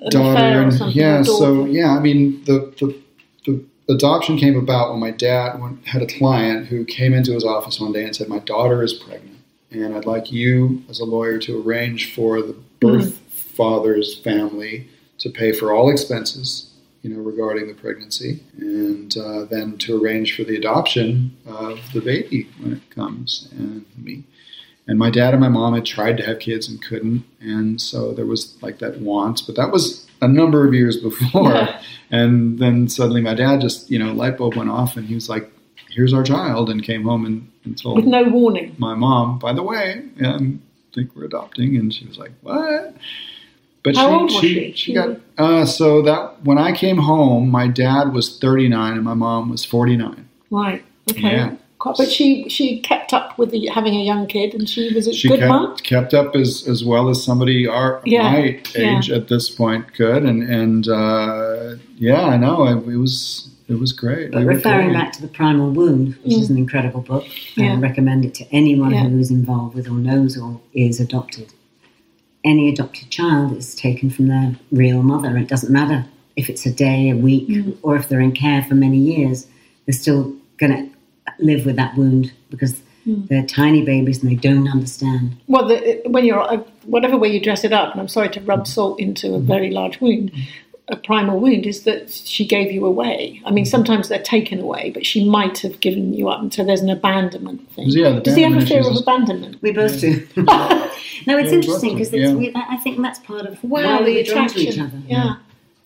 [0.00, 0.96] an daughter and something.
[0.96, 2.94] yeah so yeah i mean the the
[3.88, 7.92] adoption came about when my dad had a client who came into his office one
[7.92, 9.38] day and said my daughter is pregnant
[9.70, 15.30] and i'd like you as a lawyer to arrange for the birth father's family to
[15.30, 16.70] pay for all expenses
[17.06, 22.00] you know regarding the pregnancy and uh, then to arrange for the adoption of the
[22.00, 24.24] baby when it comes and me.
[24.88, 28.12] And my dad and my mom had tried to have kids and couldn't and so
[28.12, 31.82] there was like that want but that was a number of years before Yeah.
[32.10, 35.28] and then suddenly my dad just you know light bulb went off and he was
[35.28, 35.50] like
[35.90, 38.74] here's our child and came home and, and told with no warning.
[38.78, 40.60] my mom by the way um,
[40.92, 42.94] I think we're adopting and she was like what
[43.82, 44.54] but How she, old she, she?
[44.54, 49.04] she She got uh, so that when i came home my dad was 39 and
[49.04, 50.84] my mom was 49 Right.
[51.10, 51.20] Okay.
[51.22, 51.56] Yeah.
[51.94, 55.06] Quite- But she she kept up with the, having a young kid, and she was
[55.06, 55.76] a she good kept, mum.
[55.78, 58.98] kept up as, as well as somebody our Yeah, my yeah.
[58.98, 63.78] age at this point could and and uh, yeah I know it, it was it
[63.80, 66.40] was great But We referring back to The Primal Wound, which Mm.
[66.42, 67.24] is an incredible book,
[67.56, 67.72] Yeah.
[67.72, 69.08] I recommend it to anyone Yeah.
[69.08, 71.48] who is involved with or knows or is adopted.
[72.44, 75.36] Any adopted child is taken from their real mother.
[75.36, 77.76] It doesn't matter if it's a day, a week, Mm.
[77.82, 79.46] or if they're in care for many years.
[79.84, 80.95] They're still going to
[81.38, 83.28] live with that wound because Mm.
[83.28, 85.36] they're tiny babies and they don't understand.
[85.46, 88.40] Well, the, when you're uh, whatever way you dress it up, and I'm sorry to
[88.40, 90.32] rub salt into a very large wound.
[90.88, 93.40] A primal wound is that she gave you away.
[93.44, 96.64] I mean, sometimes they're taken away, but she might have given you up, and so
[96.64, 97.90] there's an abandonment thing.
[97.90, 99.62] Yeah, the Does he have a fear of abandonment?
[99.62, 100.26] We both do.
[100.36, 100.90] no,
[101.38, 102.50] it's Yeah, interesting because yeah.
[102.56, 104.80] I I think that's part of Wow, why the we're to each attraction.
[104.82, 104.98] other.
[105.06, 105.34] Yeah.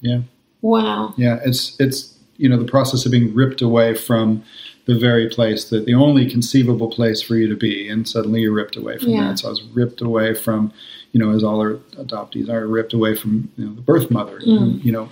[0.01, 0.21] Yeah.
[0.63, 1.13] Wow.
[1.19, 4.43] Yeah, it's it's you know the process of being ripped away from
[4.87, 8.53] the very place that the only conceivable place for you to be, and suddenly you're
[8.53, 9.29] ripped away from Yeah.
[9.29, 9.39] that.
[9.39, 10.73] So I was ripped away from,
[11.13, 14.41] you know, as all our adoptees are ripped away from you know the birth mother.
[14.41, 14.85] Mm.
[14.85, 15.09] You know,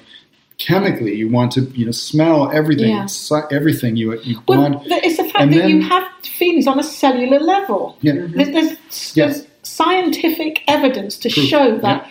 [0.59, 3.07] chemically you want to you know smell everything, Yeah.
[3.53, 4.83] everything you you Well, want.
[4.87, 7.97] it's the fact and that then- you have feelings on a cellular level.
[8.01, 8.15] Yeah.
[8.29, 9.27] There's, there's, Yeah.
[9.27, 11.79] there's scientific evidence to Proof, show yeah.
[11.79, 12.11] that,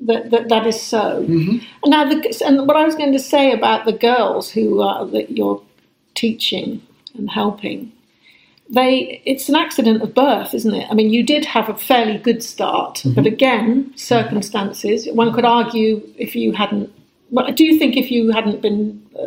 [0.00, 1.24] that, that that is so.
[1.28, 1.62] Mhm.
[1.86, 5.30] Now, the, and what I was going to say about the girls who uh, that
[5.36, 5.60] you're
[6.24, 6.68] teaching
[7.16, 7.78] and helping,
[8.76, 10.86] they it's an accident of birth, isn't it?
[10.90, 13.14] I mean, you did have a fairly good start, Mm-hmm.
[13.16, 15.08] but again, circumstances.
[15.22, 16.88] One could argue if you hadn't
[17.30, 18.82] But do you think if you hadn't been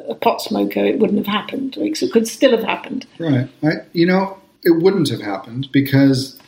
[0.09, 1.77] a pot smoker, it wouldn't have happened?
[1.77, 3.05] Or it could still have happened?
[3.19, 3.47] Right.
[3.63, 4.23] I, you know,
[4.63, 6.39] it wouldn't have happened because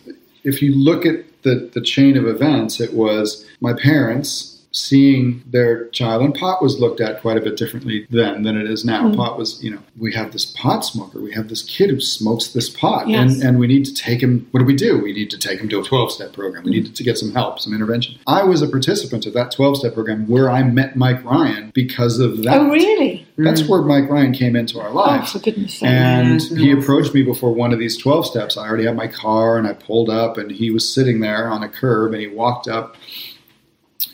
[0.44, 5.88] if you look at the, the chain of events, it was my parents seeing their
[5.90, 9.04] child, and pot was looked at quite a bit differently then than it is now.
[9.08, 9.16] Mm.
[9.16, 12.48] Pot was, you know, we have this pot smoker, we have this kid who smokes
[12.50, 13.34] this pot, Yes.
[13.36, 14.48] and, and we need to take him.
[14.52, 15.00] What do we do?
[15.00, 16.64] We need to take him to a 12 step program.
[16.64, 18.16] We need to get some help, some intervention.
[18.26, 22.18] I was a participant of that 12 step program where I met Mike Ryan because
[22.20, 22.60] of that.
[22.60, 23.28] Oh, really?
[23.38, 25.32] That's where Mike Ryan came into our Oh, lives.
[25.34, 25.90] for goodness sake.
[25.90, 28.58] And Yeah, he approached me before one of these 12 steps.
[28.58, 31.62] I already had my car and I pulled up and he was sitting there on
[31.64, 32.96] a curb and he walked up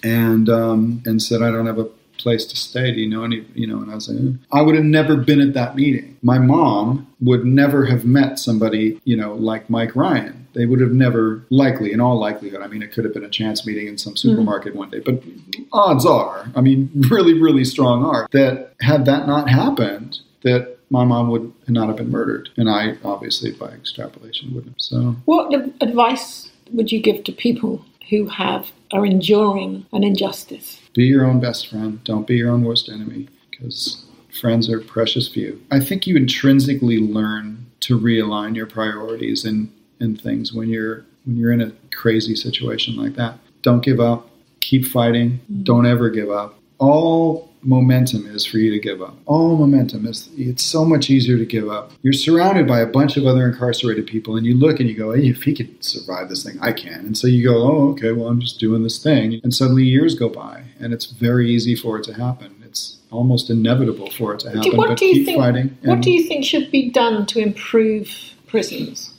[0.03, 2.91] and um, and said, I don't have a place to stay.
[2.91, 5.15] Do you know any, you know, and I was like, "Eh." I would have never
[5.15, 6.17] been at that meeting.
[6.21, 10.47] My mom would never have met somebody, you know, like Mike Ryan.
[10.53, 13.29] They would have never, likely, in all likelihood, I mean, it could have been a
[13.29, 15.23] chance meeting in some supermarket one day, but
[15.71, 21.05] odds are, I mean, really, really strong are, that had that not happened, that my
[21.05, 22.49] mom would not have been murdered.
[22.57, 24.81] And I, obviously, by extrapolation, wouldn't have.
[24.81, 30.79] So, What advice would you give to people who have are enduring an injustice?
[30.93, 32.03] be your own best friend.
[32.03, 34.03] Don't be your own worst enemy because
[34.41, 35.61] friends are precious few.
[35.71, 39.71] I think you intrinsically learn to realign your priorities and,
[40.01, 43.39] and things when you're when you're in a crazy situation like that.
[43.61, 44.29] Don't give up.
[44.59, 45.31] Keep fighting.
[45.31, 45.63] Mm-hmm.
[45.63, 46.58] Don't ever give up.
[46.79, 49.15] All momentum is for you to give up.
[49.25, 51.91] All momentum is it's so much easier to give up.
[52.01, 55.11] You're surrounded by a bunch of other incarcerated people and you look and you go,
[55.11, 57.05] hey, if he could survive this thing, I can.
[57.05, 59.39] And so you go, oh, okay, well, I'm just doing this thing.
[59.43, 62.55] And suddenly years go by and it's very easy for it to happen.
[62.63, 64.77] It's almost inevitable for it to happen.
[64.77, 65.39] What but do you keep think?
[65.39, 65.77] fighting.
[65.83, 68.09] What do you think should be done to improve
[68.47, 69.13] prisons?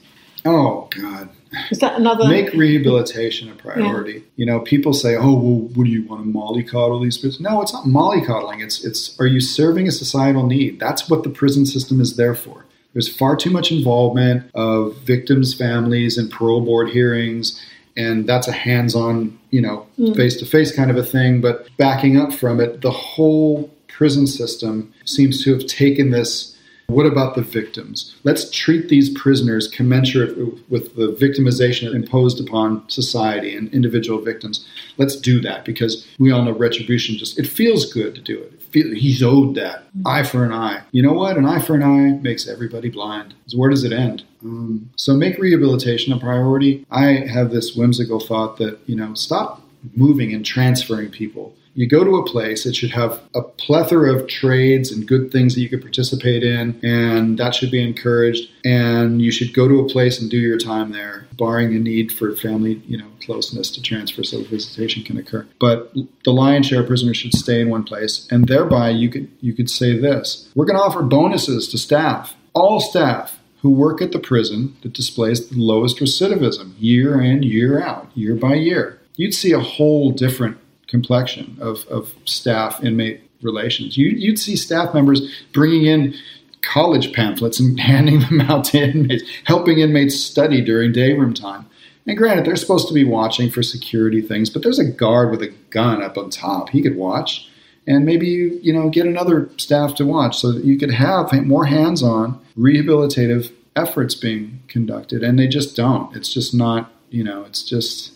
[0.45, 1.29] Oh God.
[1.71, 2.29] Is that another?
[2.29, 4.25] Make rehabilitation a priority.
[4.37, 7.61] You know, people say, "Oh, well, what do you want to mollycoddle these prisoners?" No,
[7.61, 8.63] it's not mollycoddling.
[8.63, 10.79] It's it's are you serving a societal need?
[10.79, 12.67] That's what the prison system is there for.
[12.93, 17.61] There's far too much involvement of victims' families and parole board hearings,
[17.97, 20.13] and that's a hands-on, you know, hmm.
[20.15, 21.41] face-to-face kind of a thing.
[21.41, 26.57] But backing up from it, the whole prison system seems to have taken this
[26.91, 28.15] what about the victims?
[28.25, 30.37] Let's treat these prisoners commensurate
[30.71, 34.67] with the victimization imposed upon society and individual victims.
[34.99, 38.53] Let's do that because we all know retribution just, it feels good to do it.
[38.53, 39.85] it feel, he's owed that.
[40.05, 40.83] Eye for an eye.
[40.93, 41.37] You know what?
[41.37, 43.35] An eye for an eye makes everybody blind.
[43.55, 44.25] Where does it end?
[44.43, 46.87] Um, so make rehabilitation a priority.
[46.91, 49.63] I have this whimsical thought that, you know, stop
[49.95, 51.55] moving and transferring people.
[51.75, 55.55] You go to a place, it should have a plethora of trades and good things
[55.55, 58.51] that you could participate in, and that should be encouraged.
[58.65, 62.13] And you should go to a place and do your time there, barring a need
[62.13, 65.47] for family, you know, closeness to transfer so visitation can occur.
[65.59, 69.31] But the lion's share of prisoners should stay in one place, and thereby you could
[69.41, 74.01] you could say this: We're going to offer bonuses to staff, all staff who work
[74.01, 78.99] at the prison that displays the lowest recidivism year in, year out, year by year.
[79.17, 80.57] You'd see a whole different
[80.91, 83.97] complexion of, of staff inmate relations.
[83.97, 86.15] You, you'd see staff members bringing in
[86.63, 91.67] college pamphlets and handing them out to inmates, helping inmates study during day room time.
[92.07, 95.43] And granted, they're supposed to be watching for security things, but there's a guard with
[95.43, 96.71] a gun up on top.
[96.71, 97.49] He could watch.
[97.87, 101.33] And maybe you, you know, get another staff to watch so that you could have
[101.45, 105.23] more hands-on rehabilitative efforts being conducted.
[105.23, 106.15] And they just don't.
[106.17, 108.13] It's just not, you know, it's just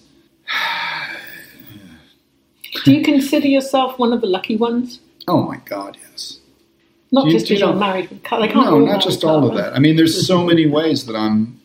[2.85, 5.01] Do you consider yourself one of the lucky ones?
[5.27, 6.41] oh my God, yes.
[7.11, 8.11] Not you- just do you you're know- married.
[8.11, 9.63] They can't no, not just all of other.
[9.63, 9.75] that.
[9.75, 11.61] I mean, there's so many ways that I'm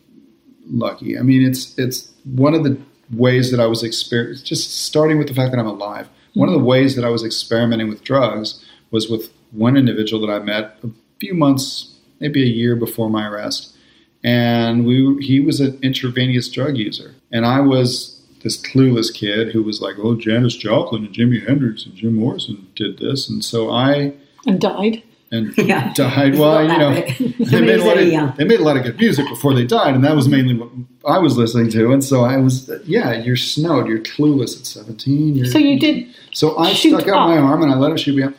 [0.70, 1.18] lucky.
[1.18, 2.78] I mean, it's it's one of the
[3.12, 6.08] ways that I was exper- just starting with the fact that I'm alive.
[6.34, 6.68] One of the mm-hmm.
[6.68, 10.90] ways that I was experimenting with drugs was with one individual that I met a
[11.18, 13.74] few months, maybe a year before my arrest,
[14.22, 19.62] and we he was an intravenous drug user, and I was this clueless kid who
[19.62, 23.70] was like, "Oh, Janis Joplin and Jimi Hendrix and Jim Morrison did this," and so
[23.70, 24.14] I
[24.46, 25.02] And died.
[25.32, 25.92] and Yeah.
[25.94, 26.36] died.
[26.38, 29.28] Well, you know, they made, a lot of, they made a lot of good music
[29.28, 30.70] before they died, and that was mainly what
[31.06, 31.92] I was listening to.
[31.92, 35.34] And so I was, yeah, you're snowed, you're clueless at 17.
[35.36, 36.06] You're, So you did.
[36.32, 38.34] So I shoot stuck out my arm and I let him shoot me up,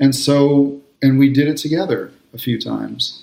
[0.00, 3.22] and so and we did it together a few times.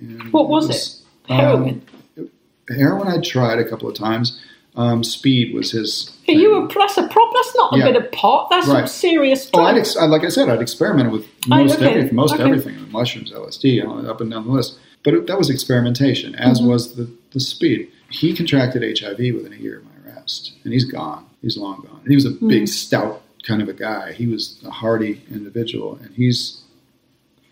[0.00, 0.94] And What was it?
[1.28, 1.82] Heroin.
[2.16, 2.30] Um,
[2.76, 4.40] heroin I tried a couple of times.
[4.78, 6.12] Um, speed was his.
[6.28, 7.32] You were that's a prop.
[7.34, 7.84] That's not a Yeah.
[7.90, 8.48] bit of pot.
[8.48, 9.74] That's some serious Oh, drugs.
[9.74, 11.86] I'd ex- I- like I said, I'd experimented with Oh, most okay.
[11.90, 12.44] everything, most Okay.
[12.44, 14.78] everything, mushrooms, LSD, up and down the list.
[15.04, 16.68] But it, that was experimentation, as Mm-hmm.
[16.68, 17.88] was the, the speed.
[18.10, 21.24] He contracted HIV within a year of my arrest, and he's gone.
[21.42, 22.00] He's long gone.
[22.04, 22.48] And he was a Mm.
[22.48, 24.12] big, stout, kind of a guy.
[24.12, 26.58] He was a hardy individual, and he's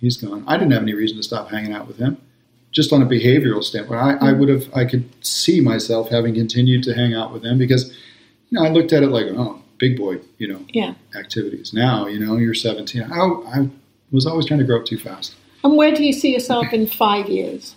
[0.00, 0.44] he's gone.
[0.46, 2.18] I didn't have any reason to stop hanging out with him.
[2.76, 6.82] Just on a behavioral standpoint, I, I would have I could see myself having continued
[6.84, 7.82] to hang out with them because
[8.50, 10.92] you know I looked at it like oh big boy you know Yeah.
[11.22, 11.72] activities.
[11.72, 13.02] Now you know you're 17.
[13.02, 13.16] I,
[13.56, 13.68] I
[14.12, 15.34] was always trying to grow up too fast.
[15.64, 17.74] And where do you see yourself in five years?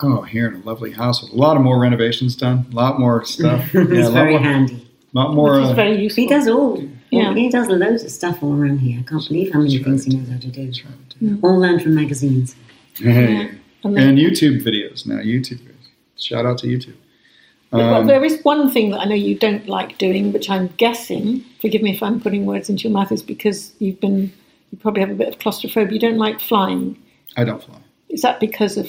[0.00, 3.00] Oh, here in a lovely house with a lot of more renovations done, a lot
[3.00, 3.74] more stuff.
[3.74, 4.88] it's yeah, a lot very more, handy.
[5.14, 5.54] lot more.
[5.54, 6.22] Which is uh, very useful.
[6.24, 6.86] He does all.
[7.10, 7.32] Yeah.
[7.34, 8.98] He does loads of stuff all around here.
[9.00, 10.66] I can't believe how many things he knows how to do.
[10.66, 10.82] that's.
[11.42, 12.54] All learned from magazines.
[12.96, 13.08] Hey.
[13.08, 13.16] And
[13.50, 15.16] then- And YouTube videos now.
[15.16, 15.88] YouTube videos.
[16.16, 16.94] Shout out to YouTube.
[17.70, 20.68] Well, Um, there is one thing that I know you don't like doing, which I'm
[20.76, 24.32] guessing, forgive me if I'm putting words into your mouth, is because you've been,
[24.70, 25.92] you probably have a bit of claustrophobia.
[25.94, 26.96] You don't like flying.
[27.36, 27.76] I don't fly.
[28.08, 28.86] Is that because of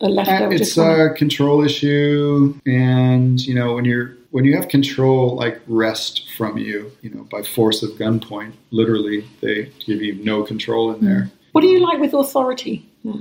[0.00, 0.52] a Uh, leftover?
[0.54, 6.22] it's a control issue, and you know when you're when you have control like wrest
[6.38, 11.04] from you, you know by force of gunpoint, literally they give you no control in
[11.04, 11.30] there.
[11.52, 12.86] what do you like with authority?
[13.02, 13.12] Yeah.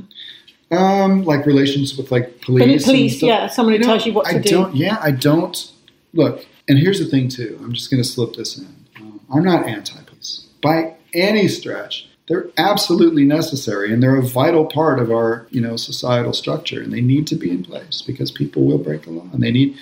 [0.71, 2.63] Um, like relations with like police.
[2.63, 4.49] And police, yeah, someone who You know, tells you what to I do.
[4.49, 5.71] Don't, yeah, I don't.
[6.13, 7.60] Look, and here's the thing too.
[7.63, 8.67] I'm just going to slip this in.
[8.99, 12.08] Um, I'm not anti-police by any stretch.
[12.27, 16.93] They're absolutely necessary, and they're a vital part of our, you know, societal structure, and
[16.93, 19.75] they need to be in place because people will break the law, and they need,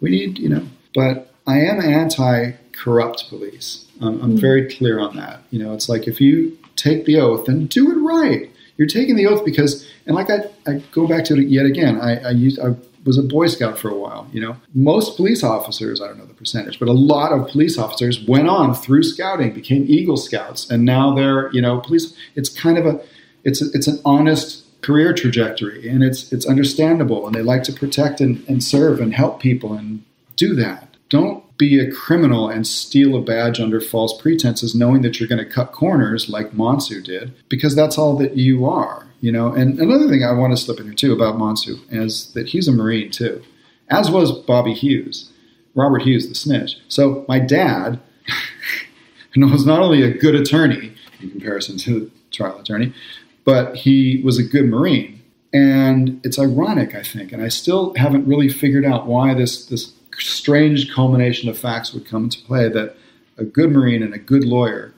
[0.00, 0.68] we need, you know.
[0.94, 3.86] But I am anti-corrupt police.
[4.00, 5.42] Um, I'm very clear on that.
[5.50, 8.48] You know, it's like if you take the oath, then do it right.
[8.78, 12.00] You're taking the oath because, and like I, I go back to it yet again.
[12.00, 14.28] I, I used, I was a Boy Scout for a while.
[14.32, 17.76] You know, most police officers, I don't know the percentage, but a lot of police
[17.76, 22.16] officers went on through scouting, became Eagle Scouts, and now they're, you know, police.
[22.36, 23.00] It's kind of a,
[23.44, 27.72] it's a, it's an honest career trajectory, and it's it's understandable, and they like to
[27.72, 30.04] protect and, and serve and help people and
[30.36, 30.96] do that.
[31.08, 35.44] Don't be a criminal and steal a badge under false pretenses, knowing that you're going
[35.44, 39.06] to cut corners like Monsue did, because that's all that you are.
[39.20, 39.52] You know.
[39.52, 42.68] And another thing I want to slip in here too about Monsue is that he's
[42.68, 43.42] a Marine too,
[43.90, 45.30] as was Bobby Hughes,
[45.74, 46.78] Robert Hughes, the snitch.
[46.88, 47.98] So my dad
[49.36, 52.94] was not only a good attorney in comparison to the trial attorney,
[53.44, 55.20] but he was a good Marine.
[55.52, 59.94] And it's ironic, I think, and I still haven't really figured out why this this
[60.18, 62.96] strange culmination of facts would come into play that
[63.36, 64.92] a good Marine and a good lawyer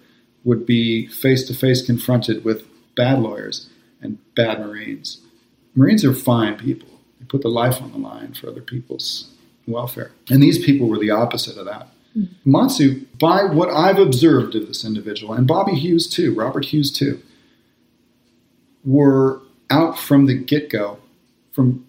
[0.45, 2.65] would be face to face confronted with
[2.97, 3.69] bad lawyers
[4.01, 5.21] and bad Marines.
[5.75, 6.89] Marines are fine people.
[7.19, 9.31] They put their life on the line for other people's
[9.67, 10.13] welfare.
[10.31, 11.89] And these people were the opposite of that.
[12.15, 12.25] Hmm.
[12.45, 17.23] Monsue, by what I've observed of this individual, and Bobby Hughes too, Robert Hughes too,
[18.85, 20.99] were out from the get go,
[21.53, 21.87] from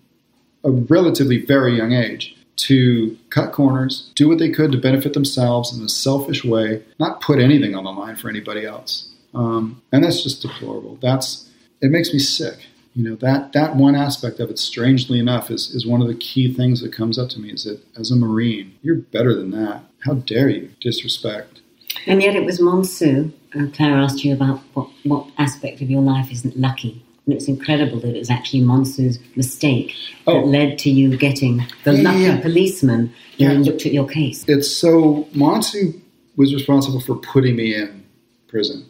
[0.64, 5.76] a relatively very young age, to cut corners, do what they could to benefit themselves
[5.76, 9.10] in a selfish way, not put anything on the line for anybody else.
[9.34, 10.98] Um, and that's just deplorable.
[11.02, 11.50] That's
[11.82, 12.68] it makes me sick.
[12.94, 16.16] You know that that one aspect of it, strangely enough, is is one of the
[16.16, 17.52] key things that comes up to me.
[17.52, 19.84] Is that as a Marine, you're better than that.
[20.02, 21.62] How dare you disrespect?
[22.06, 23.32] And yet it was Monsue.
[23.56, 27.04] Uh, Claire asked you about what, what aspect of your life isn't lucky.
[27.26, 29.94] And it's incredible that it was actually Monsue's mistake
[30.28, 30.34] Oh.
[30.42, 32.40] that led to you getting the Yeah, lucky yeah.
[32.42, 33.54] policeman who Yeah.
[33.54, 34.44] looked at your case.
[34.48, 35.94] It's so Monsue
[36.36, 38.04] was responsible for putting me in
[38.48, 38.86] prison,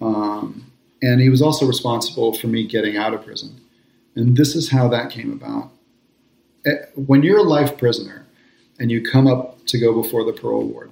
[0.00, 0.64] um,
[1.02, 3.50] and he was also responsible for me getting out of prison.
[4.16, 5.70] And this is how that came about.
[6.66, 8.26] Eh, When you're a life prisoner
[8.78, 10.90] and you come up to go before the parole board,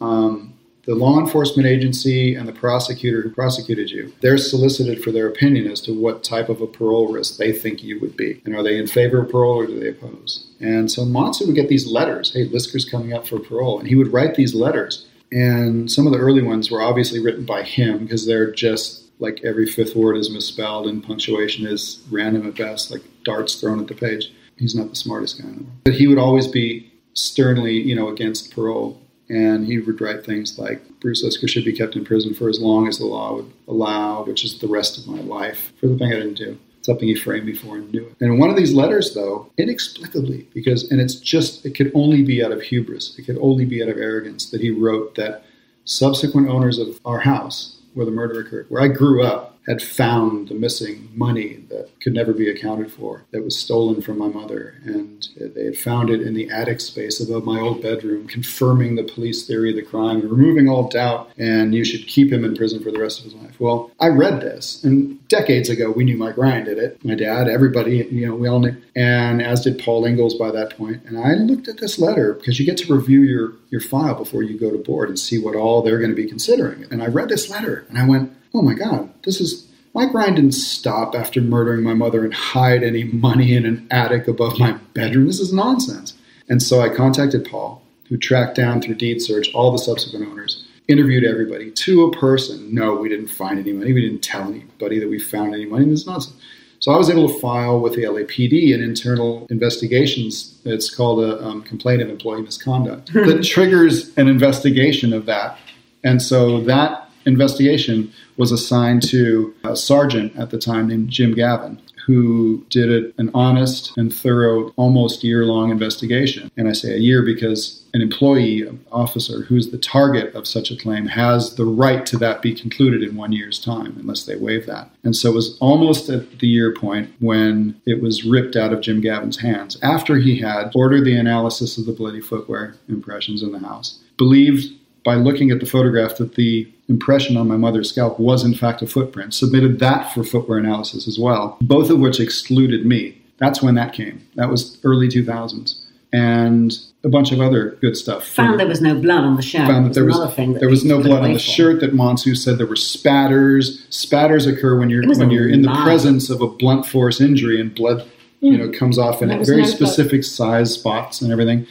[0.00, 0.52] um,
[0.90, 5.70] the law enforcement agency and the prosecutor who prosecuted you, they're solicited for their opinion
[5.70, 8.42] as to what type of a parole risk they think you would be.
[8.44, 10.50] And are they in favor of parole or do they oppose?
[10.58, 13.78] And so Monsue would get these letters hey, Lisker's coming up for parole.
[13.78, 15.06] And he would write these letters.
[15.30, 19.40] And some of the early ones were obviously written by him because they're just like
[19.44, 23.86] every fifth word is misspelled and punctuation is random at best, like darts thrown at
[23.86, 24.32] the page.
[24.56, 25.84] He's not the smartest guy in the world.
[25.84, 28.99] But he would always be sternly, you know, against parole.
[29.30, 32.60] And he would write things like Bruce Lisker should be kept in prison for as
[32.60, 35.96] long as the law would allow, which is the rest of my life, for the
[35.96, 36.58] thing I didn't do.
[36.82, 38.16] Something he framed me for and knew it.
[38.20, 42.42] And one of these letters, though, inexplicably, because, and it's just, it could only be
[42.42, 45.44] out of hubris, it could only be out of arrogance that he wrote that
[45.84, 50.48] subsequent owners of our house where the murder occurred, where I grew up, had found
[50.48, 54.74] the missing money that could never be accounted for that was stolen from my mother.
[54.84, 59.04] And they had found it in the attic space above my old bedroom, confirming the
[59.04, 62.82] police theory of the crime, removing all doubt, and you should keep him in prison
[62.82, 63.60] for the rest of his life.
[63.60, 67.04] Well, I read this, and decades ago, we knew Mike Ryan did it.
[67.04, 68.76] My dad, everybody, you know, we all knew.
[68.96, 71.04] And as did Paul Ingels by that point.
[71.04, 74.42] And I looked at this letter because you get to review your, your file before
[74.42, 76.86] you go to board and see what all they're going to be considering.
[76.90, 80.34] And I read this letter and I went, oh my God, this is Mike Ryan
[80.34, 84.72] didn't stop after murdering my mother and hide any money in an attic above my
[84.94, 85.26] bedroom.
[85.26, 86.14] This is nonsense.
[86.48, 90.64] And so I contacted Paul, who tracked down through deed search all the subsequent owners,
[90.86, 92.72] interviewed everybody to a person.
[92.72, 93.92] No, we didn't find any money.
[93.92, 95.86] We didn't tell anybody that we found any money.
[95.86, 96.36] This is nonsense.
[96.80, 100.58] So I was able to file with the LAPD an internal investigations.
[100.64, 105.58] It's called a um, complaint of employee misconduct that triggers an investigation of that.
[106.04, 111.78] And so that investigation was assigned to a sergeant at the time named Jim Gavin,
[112.06, 116.50] who did an honest and thorough, almost year long investigation.
[116.56, 120.76] And I say a year because an employee, officer who's the target of such a
[120.76, 124.64] claim, has the right to that be concluded in one year's time, unless they waive
[124.66, 124.90] that.
[125.04, 128.80] And so it was almost at the year point when it was ripped out of
[128.80, 133.52] Jim Gavin's hands after he had ordered the analysis of the bloody footwear impressions in
[133.52, 134.72] the house, believed
[135.04, 138.82] by looking at the photograph that the impression on my mother's scalp was in fact
[138.82, 143.16] a footprint, submitted that for footwear analysis as well, both of which excluded me.
[143.38, 144.26] That's when that came.
[144.34, 145.86] That was early 2000s.
[146.12, 148.26] And a bunch of other good stuff.
[148.26, 149.68] Found there was no blood on the shirt.
[149.68, 151.44] Found that there was, another thing that there was no blood on the for.
[151.44, 151.80] shirt.
[151.80, 153.86] That Monsue said there were spatters.
[153.90, 157.72] Spatters occur when you're when you're in the presence of a blunt force injury and
[157.72, 158.58] blood, you hmm.
[158.58, 159.66] know, comes off in very no blood.
[159.68, 161.64] specific size spots and everything.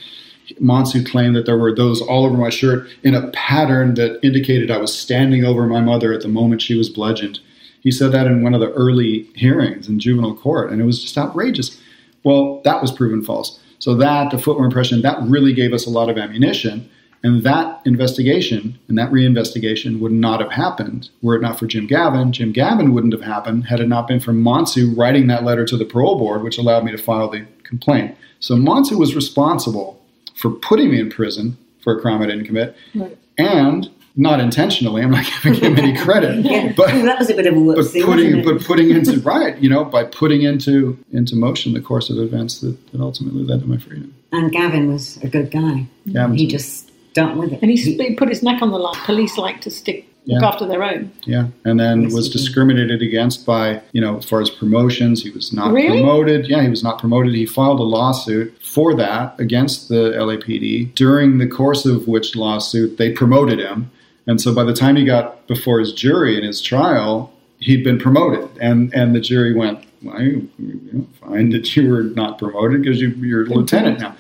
[0.60, 4.72] Monsue claimed that there were those all over my shirt in a pattern that indicated
[4.72, 7.40] I was standing over my mother at the moment she was bludgeoned.
[7.82, 11.02] He said that in one of the early hearings in juvenile court, and it was
[11.02, 11.80] just outrageous.
[12.24, 13.60] Well, that was proven false.
[13.80, 16.90] So that, the footwear impression, that really gave us a lot of ammunition.
[17.24, 21.86] And that investigation and that reinvestigation would not have happened were it not for Jim
[21.86, 22.32] Gavin.
[22.32, 25.78] Jim Gavin wouldn't have happened had it not been for Monsue writing that letter to
[25.78, 28.16] the parole board, which allowed me to file the complaint.
[28.40, 29.99] So Monsue was responsible
[30.40, 33.18] for putting me in prison for a crime I didn't commit, Right.
[33.38, 35.02] and not intentionally.
[35.02, 37.74] I'm not giving him any credit, Yeah, but Ooh, that was a bit of a
[37.74, 42.10] but putting but putting into right, you know, by putting into into motion the course
[42.10, 44.14] of events that, that ultimately led to my freedom.
[44.32, 45.88] and Gavin was a good guy.
[46.12, 47.60] Gavin's he a- just stuck with it.
[47.62, 48.96] And he, he put his neck on the line.
[49.06, 50.48] Police like to stick look Yeah.
[50.48, 51.12] after their own.
[51.26, 55.24] Yeah, and then Yes, was discriminated against by you know as far as promotions.
[55.24, 56.00] He was not Really?
[56.02, 56.48] promoted.
[56.48, 57.34] Yeah, he was not promoted.
[57.34, 60.94] He filed a lawsuit for that against the LAPD.
[60.94, 63.90] During the course of which lawsuit, they promoted him,
[64.28, 67.98] and so by the time he got before his jury in his trial, he'd been
[67.98, 69.86] promoted, and and the jury went.
[70.02, 74.16] Well, you know, find that you were not promoted because you, you're a lieutenant now,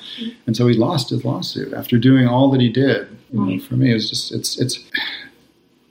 [0.45, 3.07] and so he lost his lawsuit after doing all that he did.
[3.31, 4.77] You know, for me, it's just it's it's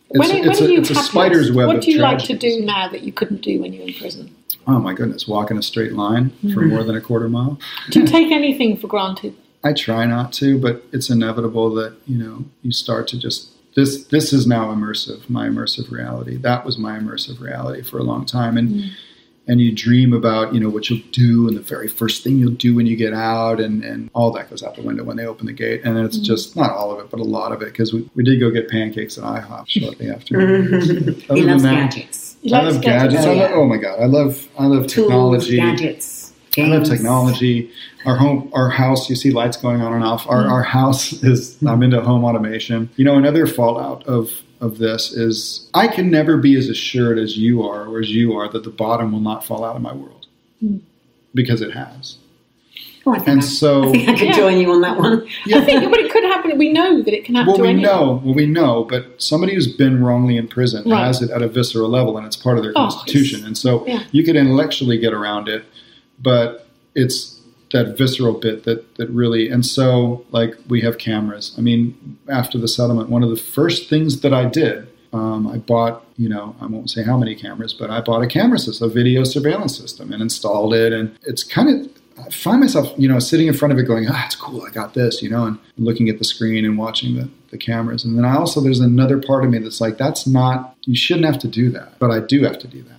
[0.09, 2.19] When, it's, when it's are a, you it's a spider's web What do you like
[2.25, 4.35] to do now that you couldn't do when you were in prison?
[4.69, 7.59] Oh my goodness, walk in a straight line for more than a quarter mile.
[7.91, 9.35] Do you take anything for granted?
[9.65, 14.05] I try not to, but it's inevitable that you know you start to just this.
[14.07, 16.37] This is now immersive, my immersive reality.
[16.37, 18.91] That was my immersive reality for a long time, and mm.
[19.49, 22.53] and you dream about you know what you'll do, and the very first thing you'll
[22.53, 25.27] do when you get out, and and all that goes out the window when they
[25.27, 26.25] open the gate, and it's mm.
[26.25, 28.51] just not all of it, but a lot of it because we, we did go
[28.51, 30.41] get pancakes at IHOP shortly after.
[30.81, 32.18] he loves than that, gadgets.
[32.43, 33.15] You I love gadgets?
[33.15, 33.27] gadgets.
[33.27, 35.57] I love, oh my god, I love I love Tools, technology.
[35.57, 37.71] gadgets, I love technology.
[38.05, 39.11] Our home, our house.
[39.11, 40.27] You see lights going on and off.
[40.29, 40.51] Our, Mm.
[40.51, 41.57] our house is.
[41.67, 42.89] I'm into home automation.
[42.97, 44.31] You know, another fallout of
[44.61, 48.35] of this is I can never be as assured as you are or as you
[48.37, 50.27] are that the bottom will not fall out of my world
[50.65, 50.81] Mm.
[51.35, 52.17] because it has.
[53.07, 54.37] Oh, I think, And I, so, I think I could Yeah.
[54.37, 55.27] join you on that one.
[55.55, 56.59] I think, but it could happen.
[56.59, 57.91] We know that it can happen well, to we anyone.
[57.91, 58.21] know.
[58.25, 58.85] Well, we know.
[58.85, 61.05] But somebody who's been wrongly in prison Right.
[61.07, 63.45] has it at a visceral level, and it's part of their Oh, constitution.
[63.47, 64.03] And so, yeah.
[64.13, 65.65] you could intellectually get around it,
[66.21, 67.37] but it's
[67.73, 72.57] that visceral bit that that really and so like we have cameras i mean after
[72.57, 76.57] the settlement one of the first things that i did um, i bought you know
[76.63, 79.77] i won't say how many cameras but i bought a camera system a video surveillance
[79.77, 81.91] system and installed it and it's kind of
[82.27, 84.71] I find myself, you know, sitting in front of it going, ah, it's cool, I
[84.71, 88.05] got this, you know, and looking at the screen and watching the, the cameras.
[88.05, 91.27] And then I also, there's another part of me that's like, that's not, you shouldn't
[91.27, 92.95] have to do that, but I do have to do that.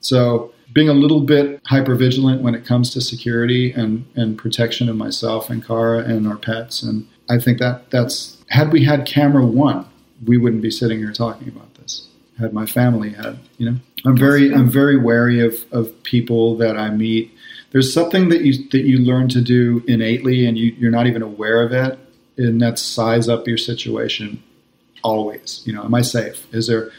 [0.00, 4.88] So being a little bit hyper vigilant when it comes to security and, and protection
[4.88, 6.82] of myself and Kara and our pets.
[6.82, 9.86] And I think that that's, had we had camera one,
[10.26, 12.08] we wouldn't be sitting here talking about this.
[12.38, 16.76] Had my family had, you know, I'm very I'm very wary of, of people that
[16.76, 17.32] I meet.
[17.72, 21.22] There's something that you that you learn to do innately and you, you're not even
[21.22, 21.98] aware of it,
[22.36, 24.42] and that size up your situation
[25.02, 25.62] always.
[25.64, 26.46] You know, am I safe?
[26.52, 26.90] Is there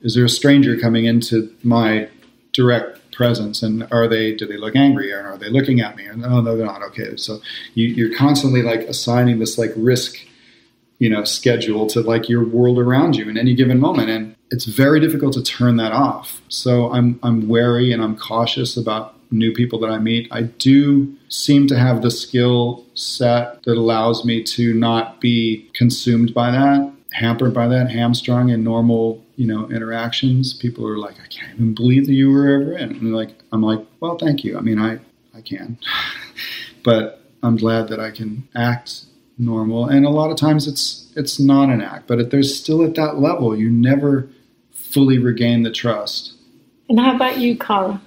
[0.00, 2.08] is there a stranger coming into my
[2.52, 3.62] direct presence?
[3.62, 6.06] And are they do they look angry or are they looking at me?
[6.06, 6.82] And oh no they're not.
[6.82, 7.16] Okay.
[7.16, 7.40] So
[7.74, 10.16] you, you're constantly like assigning this like risk
[10.98, 14.10] you know schedule to like your world around you in any given moment.
[14.10, 16.40] And it's very difficult to turn that off.
[16.48, 21.14] So i'm i'm wary and i'm cautious about new people that i meet i do
[21.28, 26.94] seem to have the skill set that allows me to not be consumed by that
[27.14, 30.52] hampered by that hamstrung in normal you know interactions.
[30.52, 32.90] People are like i can't even believe that you were ever in.
[32.90, 34.58] And like i'm like well thank you.
[34.58, 34.98] I mean i
[35.34, 35.78] i can.
[36.82, 39.06] But i'm glad that i can act
[39.38, 39.86] normal.
[39.86, 43.18] And a lot of times it's it's not an act but there's still at that
[43.18, 44.28] level you never
[44.72, 46.34] fully regain the trust.
[46.88, 48.02] And how about you, Kara?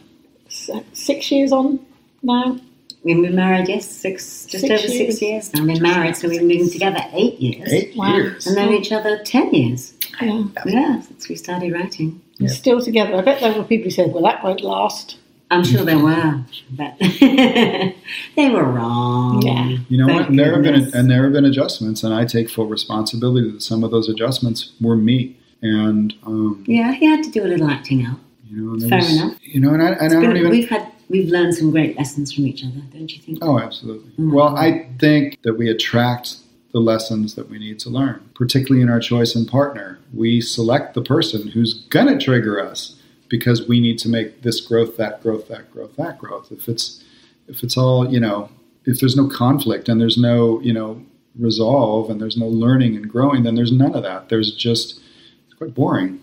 [0.70, 1.80] S- Six years on
[2.24, 2.60] now?
[3.04, 5.22] We've been married, yes, six, just Six over six years.
[5.22, 5.64] years now.
[5.64, 7.72] We've been married, so we've been living together eight years.
[7.72, 8.16] eight Wow.
[8.16, 9.94] years And known each other ten years.
[10.22, 10.44] Yeah.
[10.66, 12.20] Yeah, since we started writing.
[12.40, 13.16] And still together.
[13.16, 15.18] I bet there were people who said, well, that won't last.
[15.50, 16.42] I'm sure there were,
[16.72, 17.94] but they
[18.38, 19.42] were wrong.
[19.42, 19.78] Yeah.
[19.88, 22.26] you know Thank what and there have been and there have been adjustments and i
[22.26, 27.24] take full responsibility that some of those adjustments were me and um, Yeah, he had
[27.24, 28.20] to do a little acting out.
[28.50, 29.38] You know Fair was- enough.
[29.42, 32.34] you know and i, and I don't even we've had we've learned some great lessons
[32.34, 33.40] from each other, don't you think?
[33.42, 34.12] Oh, absolutely.
[34.20, 34.34] Mm.
[34.34, 36.38] Well, I think that we attract
[36.74, 40.00] the lessons that we need to learn, particularly in our choice in partner.
[40.14, 42.96] We select the person who's going to trigger us
[43.30, 46.52] because we need to make this growth, that growth, that growth, that growth.
[46.52, 47.04] If it's
[47.48, 48.50] if it's all, you know,
[48.86, 51.02] if there's no conflict and there's no, you know,
[51.40, 54.28] resolve and there's no learning and growing, then there's none of that.
[54.30, 55.00] There's just
[55.46, 56.20] it's quite boring.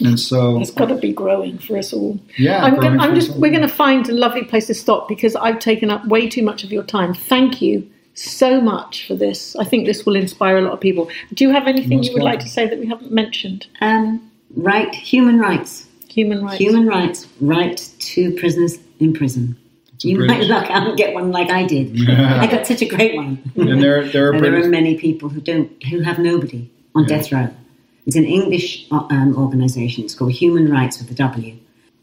[0.00, 2.18] And so, It's got to be growing for us all.
[2.38, 5.36] yeah, I'm, gonna, I'm just we're going to find a lovely place to stop because
[5.36, 7.12] I've taken up way too much of your time.
[7.14, 9.54] Thank you so much for this.
[9.56, 11.10] I think this will inspire a lot of people.
[11.34, 13.66] Do you have anything Most you would like to say that we haven't mentioned?
[13.80, 15.86] Um, right, human rights.
[16.08, 16.58] Human Writes.
[16.58, 19.56] Human Writes, write to prisoners in prison.
[20.04, 21.98] a You might luck out and get one like I did.
[22.10, 23.42] I got such a great one.
[23.56, 27.04] and there, there are And there are many people who don't, who have nobody on
[27.04, 27.16] Yeah.
[27.16, 27.48] death row.
[28.06, 30.04] It's an English uh, um, organisation.
[30.04, 31.56] It's called Human Writes with a W.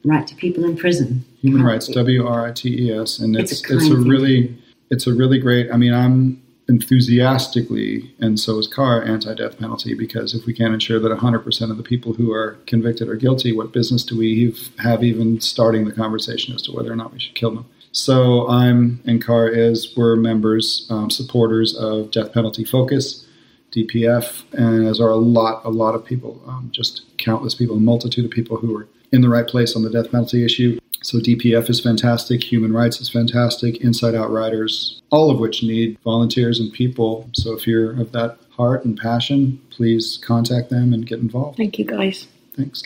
[0.05, 1.25] Write to people in prison.
[1.41, 4.57] Human Writes, W R I T E S, and It's it's a it's a really
[4.89, 5.69] it's a really great.
[5.71, 10.99] I mean, I'm enthusiastically, and so is Carr, anti-death penalty because if we can't ensure
[10.99, 15.03] that 100% of the people who are convicted are guilty, what business do we have
[15.03, 17.65] even starting the conversation as to whether or not we should kill them?
[17.91, 23.25] So I'm and Carr is we're members, um, supporters of Death Penalty Focus.
[23.71, 27.79] DPF, and as are a lot, a lot of people, um, just countless people, a
[27.79, 30.79] multitude of people who are in the right place on the death penalty issue.
[31.01, 36.59] So DPF is fantastic, Human Writes is fantastic, InsideOUT Writers, all of which need volunteers
[36.59, 37.29] and people.
[37.33, 41.57] So if you're of that heart and passion, please contact them and get involved.
[41.57, 42.27] Thank you, guys.
[42.57, 42.83] Thanks.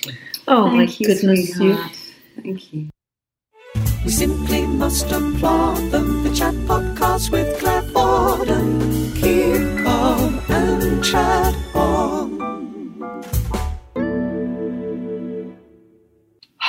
[0.47, 1.55] Oh Thank my you, goodness, you.
[1.55, 1.91] sweetheart.
[2.41, 2.89] Thank you.
[4.05, 6.23] We simply must applaud them.
[6.23, 6.53] The chat
[7.03, 9.13] podcast with Claire Fordham.
[9.13, 12.39] Keep calm and chat on.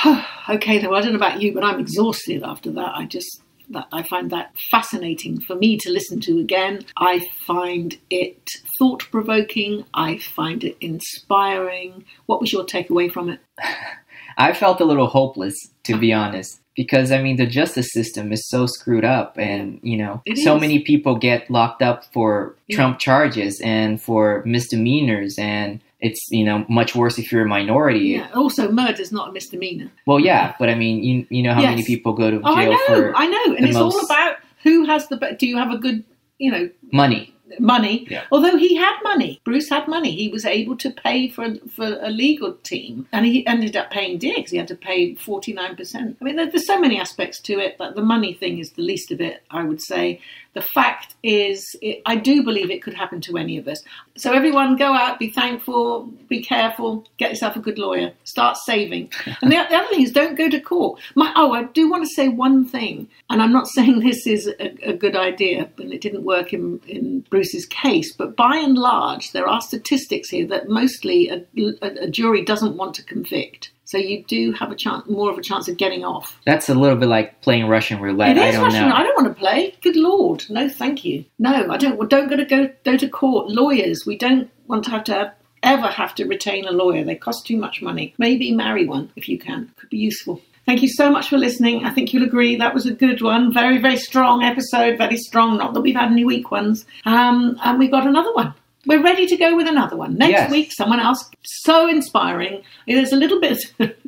[0.49, 2.95] okay, though I don't know about you, but I'm exhausted after that.
[2.95, 6.85] I just that I find that fascinating for me to listen to again.
[6.97, 9.85] I find it thought provoking.
[9.93, 12.03] I find it inspiring.
[12.25, 13.39] What was your takeaway from it?
[14.37, 18.47] I felt a little hopeless, to be honest, because I mean the justice system is
[18.49, 20.61] so screwed up, and you know, It so is.
[20.61, 22.75] many people get locked up for Yeah.
[22.77, 27.99] Trump charges and for misdemeanors, and it's you know much worse if you're a minority.
[28.17, 28.27] Yeah.
[28.35, 29.89] Also, murder's not a misdemeanor.
[30.05, 32.65] Well, yeah, but I mean, you you know how many people go to Oh, I
[32.65, 35.17] jail know, for I know, and it's all about who has the.
[35.39, 36.03] Do you have a good,
[36.39, 37.34] you know, money.
[37.59, 38.07] Money.
[38.09, 38.23] Yeah.
[38.31, 40.11] Although he had money, Bruce had money.
[40.15, 44.17] He was able to pay for for a legal team, and he ended up paying
[44.17, 46.17] dear because he had to pay forty nine percent.
[46.19, 48.81] I mean, there, there's so many aspects to it, but the money thing is the
[48.81, 49.43] least of it.
[49.49, 50.21] I would say.
[50.55, 53.83] The fact is, it, I do believe it could happen to any of us.
[54.15, 59.11] So everyone, go out, be thankful, be careful, get yourself a good lawyer, start saving.
[59.41, 61.01] And the, the other thing is, don't go to court.
[61.13, 64.47] My, oh, I do want to say one thing, and I'm not saying this is
[64.47, 68.77] a, a good idea, and it didn't work in, in Bruce's case, but by and
[68.77, 71.43] large, there are statistics here that mostly a,
[71.81, 73.71] a, a jury doesn't want to convict.
[73.85, 76.39] So you do have a chance, more of a chance of getting off.
[76.45, 78.31] That's a little bit like playing Russian roulette.
[78.31, 78.89] It is I don't Russian.
[78.89, 78.95] know.
[78.95, 79.75] I don't want to play.
[79.81, 81.23] Good lord, no, thank you.
[81.39, 81.97] No, I don't.
[81.97, 83.49] Well, don't go to go go to court.
[83.49, 85.33] Lawyers, we don't want to have to have
[85.63, 87.03] ever have to retain a lawyer.
[87.03, 88.13] They cost too much money.
[88.17, 89.71] Maybe marry one if you can.
[89.77, 90.41] Could be useful.
[90.65, 91.85] Thank you so much for listening.
[91.85, 93.53] I think you'll agree that was a good one.
[93.53, 94.97] Very, very strong episode.
[94.97, 95.57] Very strong.
[95.57, 96.85] Not that we've had any weak ones.
[97.05, 98.53] Um, and we got another one.
[98.85, 100.17] We're ready to go with another one.
[100.17, 100.51] Next Yes.
[100.51, 102.61] week, someone else so inspiring.
[102.87, 103.63] There's a little bit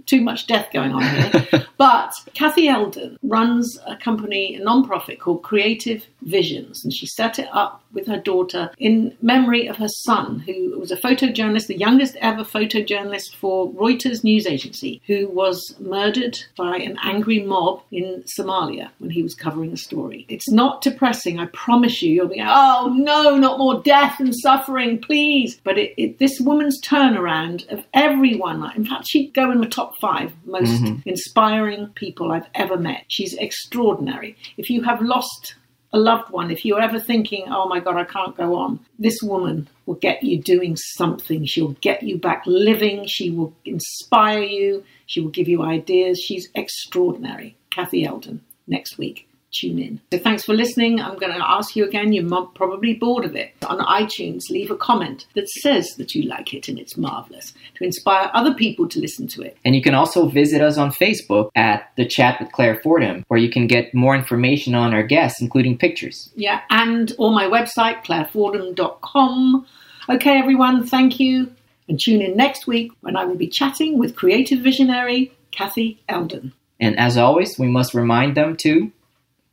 [0.08, 1.68] too much death going on here.
[1.78, 7.49] but Kathy Eldon runs a company, a non-profit called Creative Visions, and she set it
[7.51, 12.16] up with her daughter in memory of her son, who was a photojournalist, the youngest
[12.18, 18.89] ever photojournalist for Reuters news agency, who was murdered by an angry mob in Somalia
[18.99, 20.26] when he was covering a story.
[20.30, 22.12] It's not depressing, I promise you.
[22.12, 25.60] You'll be, oh no, not more death and suffering, please.
[25.64, 29.97] But it, it, this woman's turnaround of everyone, in fact, she'd go in the top
[30.00, 31.08] five most mm-hmm.
[31.08, 33.06] inspiring people I've ever met.
[33.08, 34.36] She's extraordinary.
[34.58, 35.56] If you have lost
[35.93, 39.18] a loved one, if you're ever thinking, oh my God, I can't go on, this
[39.22, 41.45] woman will get you doing something.
[41.45, 43.06] She'll get you back living.
[43.08, 44.84] She will inspire you.
[45.06, 46.20] She will give you ideas.
[46.20, 47.56] She's extraordinary.
[47.72, 49.26] Kathy Eldon, next week.
[49.52, 50.02] Tune in.
[50.12, 51.00] So thanks for listening.
[51.00, 52.12] I'm going to ask you again.
[52.12, 53.54] You're probably bored of it.
[53.66, 57.84] On iTunes, leave a comment that says that you like it and it's marvelous to
[57.84, 59.58] inspire other people to listen to it.
[59.64, 63.39] And you can also visit us on Facebook at The Chat with Claire Fordham, where
[63.39, 66.30] you can get more information on our guests, including pictures.
[66.36, 69.66] Yeah, and on my website, clairefordham.com.
[70.10, 71.52] Okay, everyone, thank you.
[71.88, 76.54] And tune in next week when I will be chatting with creative visionary Kathy Eldon.
[76.80, 78.91] And as always, we must remind them to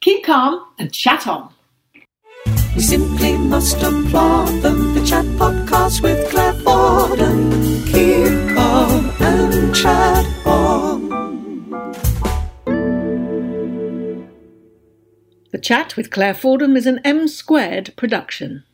[0.04, 1.48] Keep calm and chat on.
[2.76, 4.92] We simply must applaud them.
[4.92, 7.50] The chat podcast with Claire Fordham.
[7.86, 11.08] Keep calm and chat on.
[15.52, 18.64] The Chat with Claire Fordham is an M squared production.